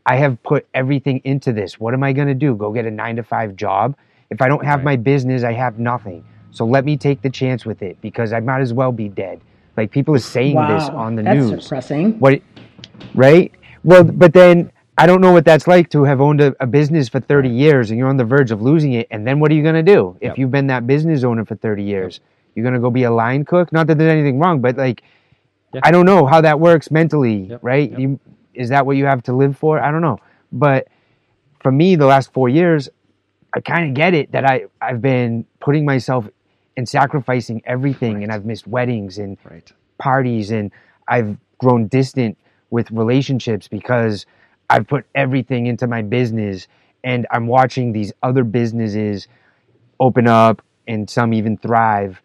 [0.06, 1.80] "I have put everything into this.
[1.80, 2.56] What am I going to do?
[2.56, 3.98] Go get a nine to five job?
[4.30, 4.86] If I don't have Right.
[4.86, 6.26] my business, I have nothing.
[6.52, 9.44] So let me take the chance with it because I might as well be dead."
[9.78, 12.20] Like people are saying this on the that's news depressing.
[12.20, 12.42] what
[13.14, 16.68] right well but then i don't know what that's like to have owned a, a
[16.68, 19.52] business for 30 years and you're on the verge of losing it and then what
[19.52, 20.38] are you going to do if Yep.
[20.38, 22.22] you've been that business owner for 30 years
[22.60, 23.72] you're to go be a line cook?
[23.72, 25.02] Not that there's anything wrong but like
[25.74, 25.82] Yeah.
[25.84, 27.90] i don't know how that works mentally Yep, right?
[27.92, 28.00] Yep.
[28.00, 28.20] You,
[28.54, 29.80] is that what you have to live for?
[29.80, 30.20] I don't know.
[30.52, 30.88] But
[31.64, 32.90] for me the last four years
[33.56, 36.28] i kind of get it that i i've been putting myself
[36.78, 39.72] and sacrificing everything and i've missed weddings and Right.
[39.98, 40.72] parties and
[41.08, 42.38] I've grown distant
[42.70, 44.26] with relationships because
[44.70, 46.68] I've put everything into my business
[47.04, 49.28] and I'm watching these other businesses
[50.00, 52.22] open up and some even thrive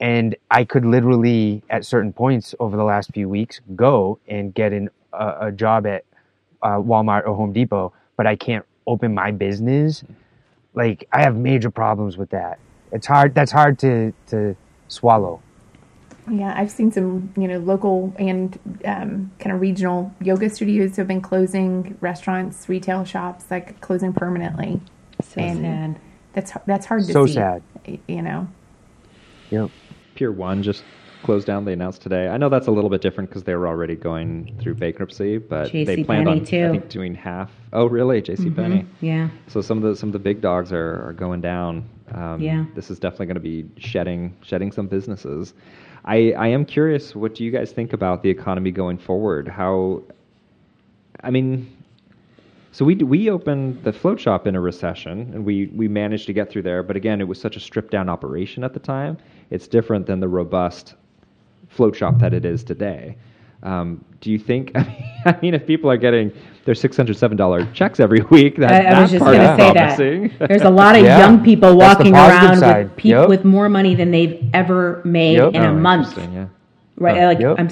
[0.00, 4.72] and I could literally at certain points over the last few weeks go and get
[4.72, 6.04] an, a, a job at
[6.62, 10.04] uh, Walmart or Home Depot but I can't open my business
[10.74, 12.58] like I have major problems with that
[12.92, 14.56] it's hard that's hard to to
[14.88, 15.42] swallow
[16.30, 21.08] Yeah, I've seen some, you know, local and um, kind of regional yoga studios have
[21.08, 24.80] been closing, restaurants, retail shops, like closing permanently.
[25.22, 26.00] So and sad.
[26.34, 27.34] That's that's hard to So see.
[27.34, 27.62] sad.
[28.08, 28.48] You know,
[29.50, 29.70] yep
[30.20, 30.84] Pier One just
[31.22, 31.64] closed down.
[31.64, 32.28] They announced today.
[32.28, 35.72] I know that's a little bit different because they were already going through bankruptcy, but
[35.72, 36.66] they JC planned on too.
[36.66, 37.50] I think doing half.
[37.72, 38.20] Oh, really?
[38.20, 38.50] J.C.
[38.50, 38.84] Penney.
[39.00, 39.30] Yeah.
[39.48, 41.88] So some of the some of the big dogs are, are going down.
[42.12, 42.66] Um, Yeah.
[42.74, 45.54] This is definitely going to be shedding shedding some businesses.
[46.04, 47.16] I I am curious.
[47.16, 49.48] What do you guys think about the economy going forward?
[49.48, 50.02] How?
[51.24, 51.66] I mean,
[52.72, 56.32] so we we opened the float shop in a recession, and we we managed to
[56.32, 56.82] get through there.
[56.82, 59.16] But again, it was such a stripped down operation at the time.
[59.50, 60.94] It's different than the robust
[61.68, 63.16] float shop that it is today.
[63.62, 64.72] Um, do you think?
[64.76, 66.32] I mean, if people are getting
[66.64, 69.36] their six hundred seven dollar checks every week, that, I, I was that just part
[69.36, 70.38] going to is say promising.
[70.38, 70.48] that.
[70.48, 71.18] There's a lot of Yeah.
[71.18, 72.84] young people walking around side.
[72.84, 73.28] with people Yep.
[73.28, 75.54] with more money than they've ever made Yep.
[75.54, 76.08] in a Oh, month.
[76.08, 76.46] interesting, Yeah.
[76.96, 77.22] Right?
[77.22, 77.56] Oh, like yep.
[77.58, 77.68] I'm.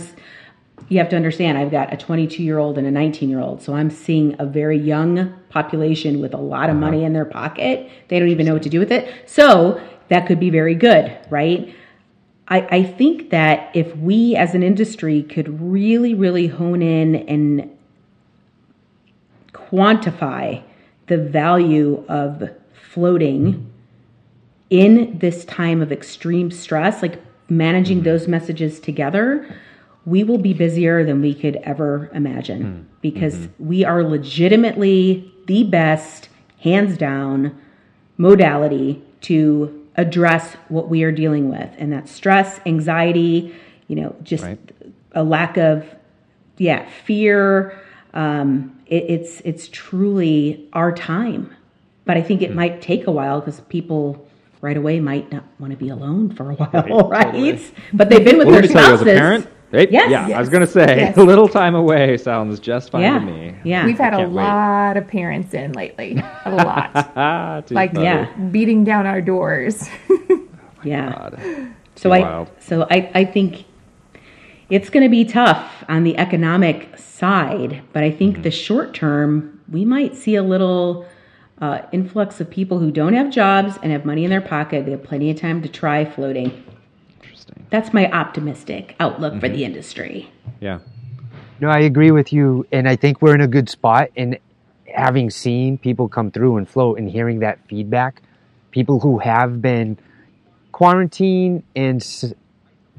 [0.91, 1.59] You have to understand.
[1.59, 4.47] I've got a 22 year old and a 19 year old, so I'm seeing a
[4.47, 6.81] very young population with a lot of Uh-huh.
[6.87, 7.89] money in their pocket.
[8.09, 9.07] They don't even know what to do with it.
[9.27, 11.75] So that could be very good, right?
[12.49, 17.71] I, I think that if we as an industry could really, really hone in and
[19.53, 20.63] quantify
[21.07, 23.71] the value of floating
[24.71, 28.05] in this time of extreme stress, like managing mm-hmm.
[28.05, 29.55] those messages together,
[30.07, 32.83] we will be busier than we could ever imagine mm-hmm.
[33.03, 33.69] because mm-hmm.
[33.69, 36.29] we are legitimately the best,
[36.61, 37.59] hands down,
[38.17, 41.69] modality to address what we are dealing with.
[41.77, 43.55] And that's stress, anxiety,
[43.89, 44.59] you know, just Right.
[45.13, 45.85] a lack of,
[46.57, 47.79] yeah, fear.
[48.15, 51.55] Um, it, it's it's truly our time,
[52.07, 54.27] but I think it might take a while because people
[54.63, 57.25] right away might not want to be alone for a while, right?
[57.33, 57.61] totally.
[57.93, 59.03] But they've been with Well, their you, as spouses.
[59.03, 59.91] a parent, right?
[59.91, 60.11] Yes.
[60.11, 61.17] yeah, I was going to say Yes.
[61.17, 63.55] a little time away sounds just fine yeah, to me.
[63.65, 64.43] yeah, we've had a can't wait.
[64.45, 68.05] lot of parents in lately, a lot, Ah, like funny.
[68.05, 68.33] Yeah.
[68.51, 69.89] beating down our doors.
[70.85, 71.13] yeah.
[71.13, 71.41] God.
[71.97, 73.65] So Too I so I, I think
[74.71, 78.19] it's going to be tough on the economic side, but I Mm-hmm.
[78.19, 81.07] think the short term we might see a little
[81.61, 84.85] uh, influx of people who don't have jobs and have money in their pocket.
[84.85, 86.65] They have plenty of time to try floating.
[87.49, 87.67] Interesting.
[87.71, 89.41] That's my optimistic outlook Mm-hmm.
[89.41, 90.31] for the industry.
[90.61, 90.79] Yeah.
[91.61, 94.11] No, I agree with you, and I think we're in a good spot.
[94.17, 94.39] And
[94.95, 98.23] having seen people come through and float, and hearing that feedback,
[98.71, 99.99] people who have been
[100.73, 102.33] quarantined and s-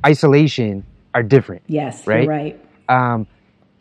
[0.06, 0.84] isolation
[1.14, 1.64] are different.
[1.68, 2.28] Yes, Right?
[2.28, 2.66] right.
[2.90, 3.28] Um,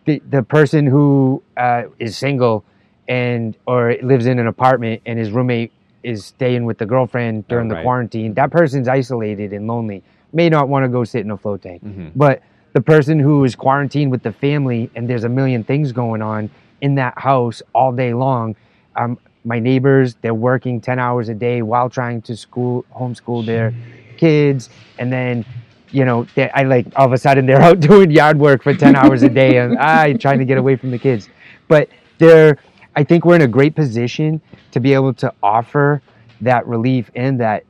[0.04, 2.64] the the person who uh, is single
[3.08, 7.70] and or lives in an apartment and his roommate is staying with the girlfriend during
[7.72, 10.02] Oh, the quarantine, that person's isolated and lonely.
[10.32, 11.84] May not want to go sit in a float tank.
[11.84, 12.08] Mm-hmm.
[12.16, 16.22] But the person who is quarantined with the family and there's a million things going
[16.22, 16.50] on
[16.80, 18.54] in that house all day long.
[18.96, 23.74] Um, my neighbors, they're working 10 hours a day while trying to school, homeschool their
[24.16, 24.68] kids.
[24.98, 25.44] And then,
[25.90, 28.74] you know, they, I like all of a sudden they're out doing yard work for
[28.74, 31.28] 10 hours a day and I trying to get away from the kids.
[31.68, 32.58] But they're,
[32.94, 34.40] I think we're in a great position
[34.72, 36.02] to be able to offer
[36.40, 37.64] that relief and that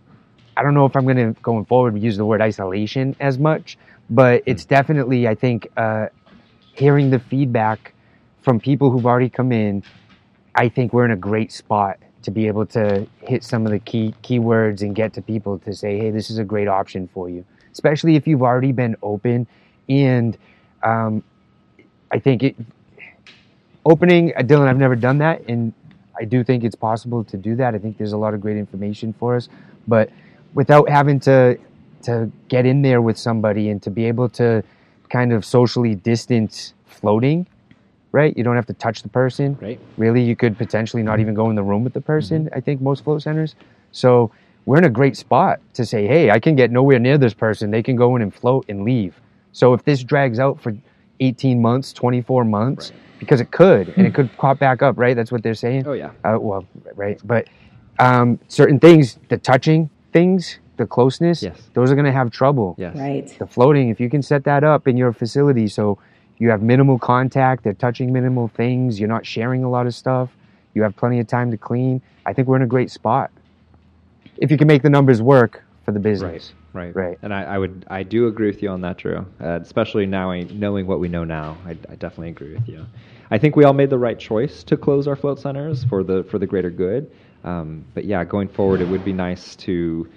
[0.59, 3.79] I don't know if I'm going to going forward use the word isolation as much,
[4.11, 6.07] but it's definitely I think uh,
[6.75, 7.95] hearing the feedback
[8.43, 9.85] from people who've already come in.
[10.57, 13.79] I think we're in a great spot to be able to hit some of the
[13.79, 17.31] key keywords and get to people to say, "Hey, this is a great option for
[17.31, 19.47] you," especially if you've already been open.
[19.89, 20.37] And
[20.83, 21.23] um,
[22.11, 22.57] I think it
[23.87, 24.67] opening, uh, Dylan.
[24.67, 25.73] I've never done that, and
[26.21, 27.77] I do think it's possible to do that.
[27.77, 29.49] I think there's a lot of great information for us,
[29.87, 30.11] but
[30.55, 31.59] without having to
[32.03, 34.63] to get in there with somebody and to be able to
[35.09, 37.47] kind of socially distance floating
[38.11, 38.35] right?
[38.39, 39.59] You don't have to touch the person.
[39.61, 39.79] Right.
[39.99, 42.81] really you could potentially not even go in the room with the person i think
[42.81, 43.55] most float centers.
[43.93, 44.31] So
[44.65, 47.71] we're in a great spot to say hey i can get nowhere near this person.
[47.71, 49.21] They can go in and float and leave.
[49.53, 50.75] So if this drags out for
[51.21, 55.15] 18 months 24 months because it could and it could pop back up right?
[55.15, 55.87] That's what they're saying.
[55.87, 56.11] Oh yeah.
[56.25, 57.49] uh, well, right, but
[57.99, 61.61] um, certain things, the touching things, the closeness, Yes.
[61.75, 62.75] those are going to have trouble.
[62.79, 62.97] Yes.
[62.97, 63.37] Right.
[63.39, 65.99] The floating, if you can set that up in your facility, so
[66.39, 70.31] you have minimal contact, they're touching minimal things, you're not sharing a lot of stuff,
[70.75, 72.01] you have plenty of time to clean.
[72.27, 73.31] I think we're in a great spot.
[74.37, 76.53] If you can make the numbers work for the business.
[76.73, 76.95] Right.
[76.95, 76.95] Right.
[76.95, 77.19] right.
[77.23, 79.27] And I, I would I do agree with you on that, Drew.
[79.41, 82.87] Uh, especially now knowing what we know now, I, I definitely agree with you.
[83.31, 86.25] I think we all made the right choice to close our float centers for the
[86.25, 87.11] for the greater good.
[87.45, 90.09] Um, but yeah, going forward, it would be nice to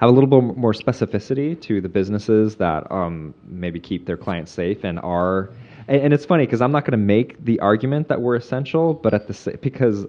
[0.00, 4.52] have a little bit more specificity to the businesses that um, maybe keep their clients
[4.52, 5.50] safe and are.
[5.88, 8.94] And, and it's funny because I'm not going to make the argument that we're essential,
[8.94, 10.06] but at the because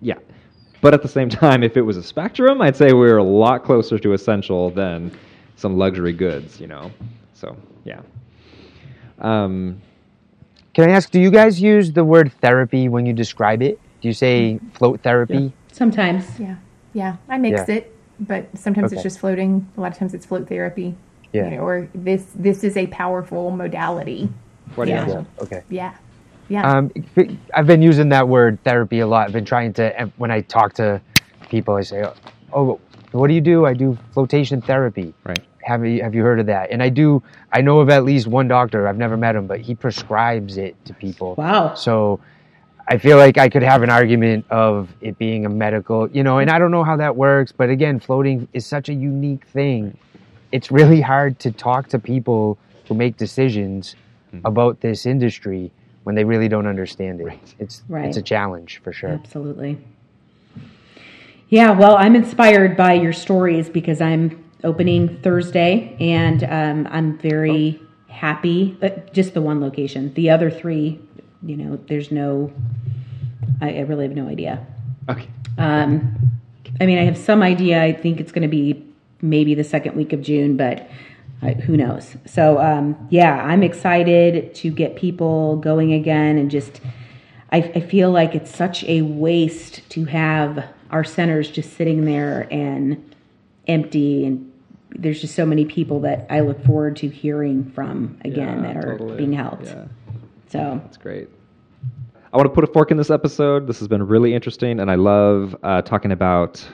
[0.00, 0.18] yeah.
[0.80, 3.64] But at the same time, if it was a spectrum, I'd say we're a lot
[3.64, 5.12] closer to essential than
[5.56, 6.90] some luxury goods, you know.
[7.34, 8.00] So yeah.
[9.20, 9.80] Um,
[10.74, 13.80] Can I ask, do you guys use the word therapy when you describe it?
[14.04, 15.50] Do you say float therapy?
[15.72, 16.38] Sometimes.
[16.38, 16.56] Yeah,
[16.92, 17.16] yeah.
[17.26, 17.76] I mix Yeah.
[17.76, 18.96] it, but sometimes Okay.
[18.96, 19.66] it's just floating.
[19.78, 20.94] A lot of times it's float therapy.
[21.32, 21.46] Yeah.
[21.48, 24.28] You know, or this this is a powerful modality.
[24.74, 25.06] what do you Yeah.
[25.06, 25.26] think?
[25.40, 25.62] Okay.
[25.70, 25.92] Yeah,
[26.50, 26.70] yeah.
[26.70, 26.90] Um,
[27.54, 29.26] I've been using that word therapy a lot.
[29.28, 31.00] I've been trying to, and when I talk to
[31.48, 32.04] people, I say,
[32.52, 32.78] "Oh,
[33.12, 35.14] what do you do?" I do flotation therapy.
[35.24, 35.38] Right.
[35.62, 36.70] Have you have you heard of that?
[36.70, 37.22] And I do.
[37.54, 38.86] I know of at least one doctor.
[38.86, 41.36] I've never met him, but he prescribes it to people.
[41.38, 41.72] Wow.
[41.72, 42.20] So
[42.86, 46.38] I feel like I could have an argument of it being a medical, you know,
[46.38, 49.96] and I don't know how that works, but again, floating is such a unique thing.
[50.52, 53.96] It's really hard to talk to people who make decisions
[54.44, 55.70] about this industry
[56.02, 57.38] when they really don't understand it.
[57.58, 58.04] It's Right.
[58.06, 59.10] it's a challenge for sure.
[59.10, 59.78] Absolutely.
[61.48, 67.80] Yeah, well, I'm inspired by your stories because I'm opening Thursday and um, I'm very
[68.08, 68.76] happy.
[68.82, 70.12] Uh, just the one location.
[70.14, 71.00] The other three,
[71.44, 72.52] you know, there's no,
[73.60, 74.64] I, I really have no idea.
[75.08, 75.28] Okay.
[75.58, 76.16] Um,
[76.80, 77.82] I mean, I have some idea.
[77.82, 78.84] I think it's going to be
[79.20, 80.88] maybe the second week of June, but
[81.42, 82.16] uh, who knows?
[82.26, 86.80] So, um, yeah, I'm excited to get people going again and just,
[87.52, 92.48] I, I feel like it's such a waste to have our centers just sitting there
[92.50, 93.14] and
[93.68, 94.24] empty.
[94.26, 94.50] And
[94.90, 98.76] there's just so many people that I look forward to hearing from again Yeah, that
[98.84, 99.16] are totally.
[99.18, 99.66] being helped.
[99.66, 99.84] Yeah.
[100.54, 101.28] So, That's great.
[102.32, 103.66] I want to put a fork in this episode.
[103.66, 106.64] This has been really interesting, and I love uh, talking about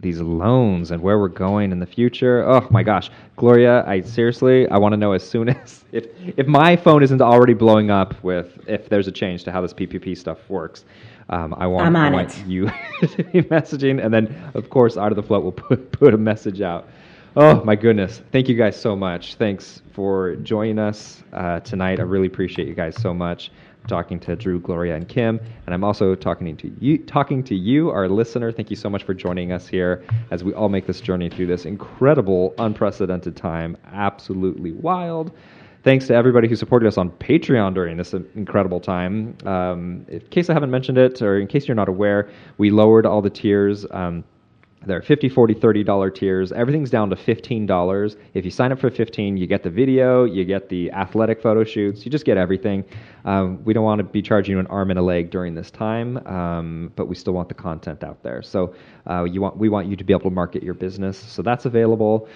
[0.00, 2.42] these loans and where we're going in the future.
[2.44, 6.06] Oh my gosh, Gloria, I seriously, I want to know as soon as if
[6.36, 9.72] if my phone isn't already blowing up with if there's a change to how this
[9.72, 10.84] PPP stuff works.
[11.28, 12.46] Um, I want, I'm I want it.
[12.48, 12.66] you
[13.00, 16.18] to be messaging, and then of course, out of the float, we'll put put a
[16.18, 16.88] message out.
[17.36, 18.22] Oh my goodness!
[18.30, 19.34] Thank you guys so much.
[19.34, 21.98] Thanks for joining us uh, tonight.
[21.98, 23.50] I really appreciate you guys so much.
[23.88, 27.90] Talking to Drew, Gloria, and Kim, and I'm also talking to you, talking to you,
[27.90, 28.52] our listener.
[28.52, 31.48] Thank you so much for joining us here as we all make this journey through
[31.48, 33.76] this incredible, unprecedented time.
[33.92, 35.32] Absolutely wild.
[35.82, 39.36] Thanks to everybody who supported us on Patreon during this incredible time.
[39.44, 43.06] Um, in case I haven't mentioned it, or in case you're not aware, we lowered
[43.06, 43.84] all the tiers.
[43.90, 44.22] Um,
[44.86, 46.52] there are 50 40 30 dollar tiers.
[46.52, 48.16] Everything's down to 15 dollars.
[48.34, 51.64] If you sign up for 15 you get the video you get the athletic photo
[51.64, 52.84] shoots you just get everything.
[53.24, 55.70] Um, we don't want to be charging you an arm and a leg during this
[55.70, 58.42] time um, but we still want the content out there.
[58.42, 58.74] So
[59.08, 61.18] uh, you want we want you to be able to market your business.
[61.18, 62.28] So that's available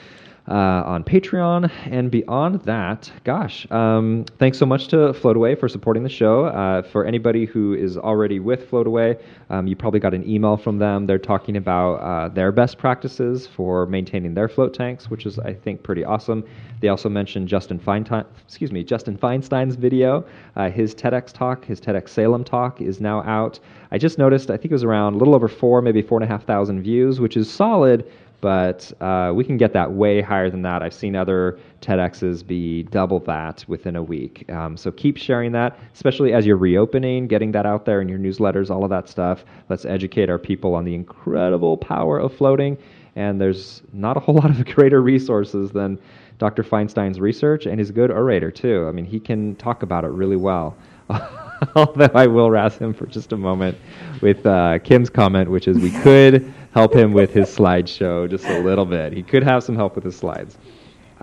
[0.49, 1.71] uh, on Patreon.
[1.91, 6.47] And beyond that, gosh, um, thanks so much to Floataway for supporting the show.
[6.47, 9.21] Uh, for anybody who is already with Floataway,
[9.51, 11.07] um, you probably got an email from them.
[11.07, 15.53] They're talking about uh, their best practices for maintaining their float tanks, which is, I
[15.53, 16.45] think, pretty awesome.
[16.81, 20.25] They also mentioned Justin Feinstein, excuse me, Justin Feinstein's video.
[20.57, 23.59] Uh, his TEDx talk, his TEDx Salem talk, is now out.
[23.91, 26.25] I just noticed, I think it was around a little over four, maybe four and
[26.25, 28.09] a half thousand views, which is solid
[28.41, 30.83] but uh, we can get that way higher than that.
[30.83, 34.49] I've seen other TEDx's be double that within a week.
[34.51, 38.19] Um, so keep sharing that, especially as you're reopening, getting that out there in your
[38.19, 39.45] newsletters, all of that stuff.
[39.69, 42.79] Let's educate our people on the incredible power of floating.
[43.17, 45.99] And there's not a whole lot of greater resources than
[46.39, 46.63] Dr.
[46.63, 48.87] Feinstein's research, and he's a good orator too.
[48.89, 50.77] I mean, he can talk about it really well.
[51.75, 53.77] Although I will razz him for just a moment
[54.21, 58.61] with uh, Kim's comment, which is we could help him with his slideshow just a
[58.61, 59.13] little bit.
[59.13, 60.57] He could have some help with his slides.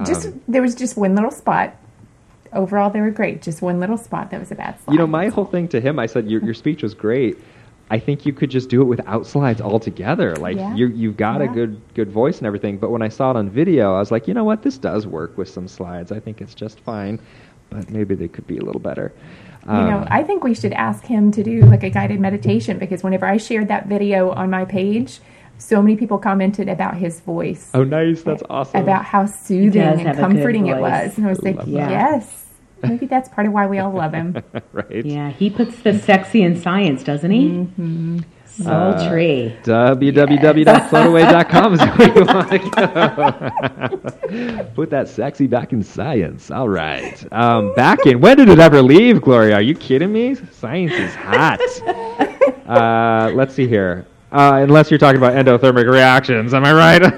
[0.05, 1.75] Just there was just one little spot.
[2.51, 3.41] Overall, they were great.
[3.41, 4.93] Just one little spot that was a bad slide.
[4.93, 7.37] You know, my whole thing to him, I said, your, your speech was great.
[7.89, 10.35] I think you could just do it without slides altogether.
[10.35, 10.75] Like Yeah.
[10.75, 12.77] you you've got a good good voice and everything.
[12.77, 15.05] But when I saw it on video, I was like, you know what, this does
[15.07, 16.11] work with some slides.
[16.11, 17.19] I think it's just fine.
[17.69, 19.13] But maybe they could be a little better.
[19.65, 22.77] You know, Um, I think we should ask him to do like a guided meditation
[22.79, 25.19] because whenever I shared that video on my page,
[25.57, 27.69] so many people commented about his voice.
[27.73, 28.23] oh, nice.
[28.23, 28.81] That's awesome.
[28.81, 31.17] About how soothing and have a good comforting it was.
[31.17, 31.89] And I was like, Love that.
[31.89, 32.43] yes.
[32.83, 34.37] Maybe that's part of why we all love him.
[34.73, 35.05] right.
[35.05, 37.47] Yeah, he puts the sexy in science, doesn't he?
[37.49, 38.19] Mm-hmm.
[38.45, 39.57] Sultry.
[39.63, 42.59] www.floataway.com is where you want to
[44.59, 44.63] go.
[44.75, 46.51] Put that sexy back in science.
[46.51, 47.25] All right.
[47.33, 48.21] Um, back in.
[48.21, 49.55] When did it ever leave, Gloria?
[49.55, 50.35] Are you kidding me?
[50.51, 51.59] Science is hot.
[52.65, 54.05] Uh, let's see here.
[54.35, 57.01] Uh, unless you're talking about endothermic reactions, am I right?
[57.03, 57.09] oh,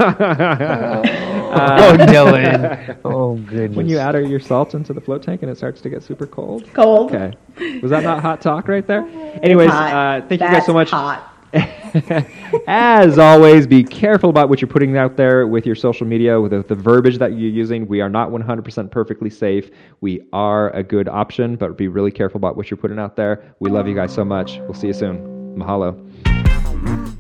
[2.06, 3.00] Dylan.
[3.04, 3.76] Oh, goodness.
[3.76, 6.28] when you add your salt into the float tank and it starts to get super
[6.28, 6.72] cold.
[6.76, 7.12] Cold.
[7.12, 7.36] Okay.
[7.82, 9.02] Was that not hot talk right there?
[9.42, 10.92] Anyways, uh, thank you guys so much.
[10.92, 11.34] Hot.
[12.68, 16.52] As always, be careful about what you're putting out there with your social media, with
[16.52, 17.88] the, the verbiage that you're using.
[17.88, 19.72] We are not 100% perfectly safe.
[20.02, 23.56] We are a good option, but be really careful about what you're putting out there.
[23.60, 24.60] We love you guys so much.
[24.60, 25.56] We'll see you soon.
[25.58, 26.37] Mahalo.
[26.84, 27.17] Bye.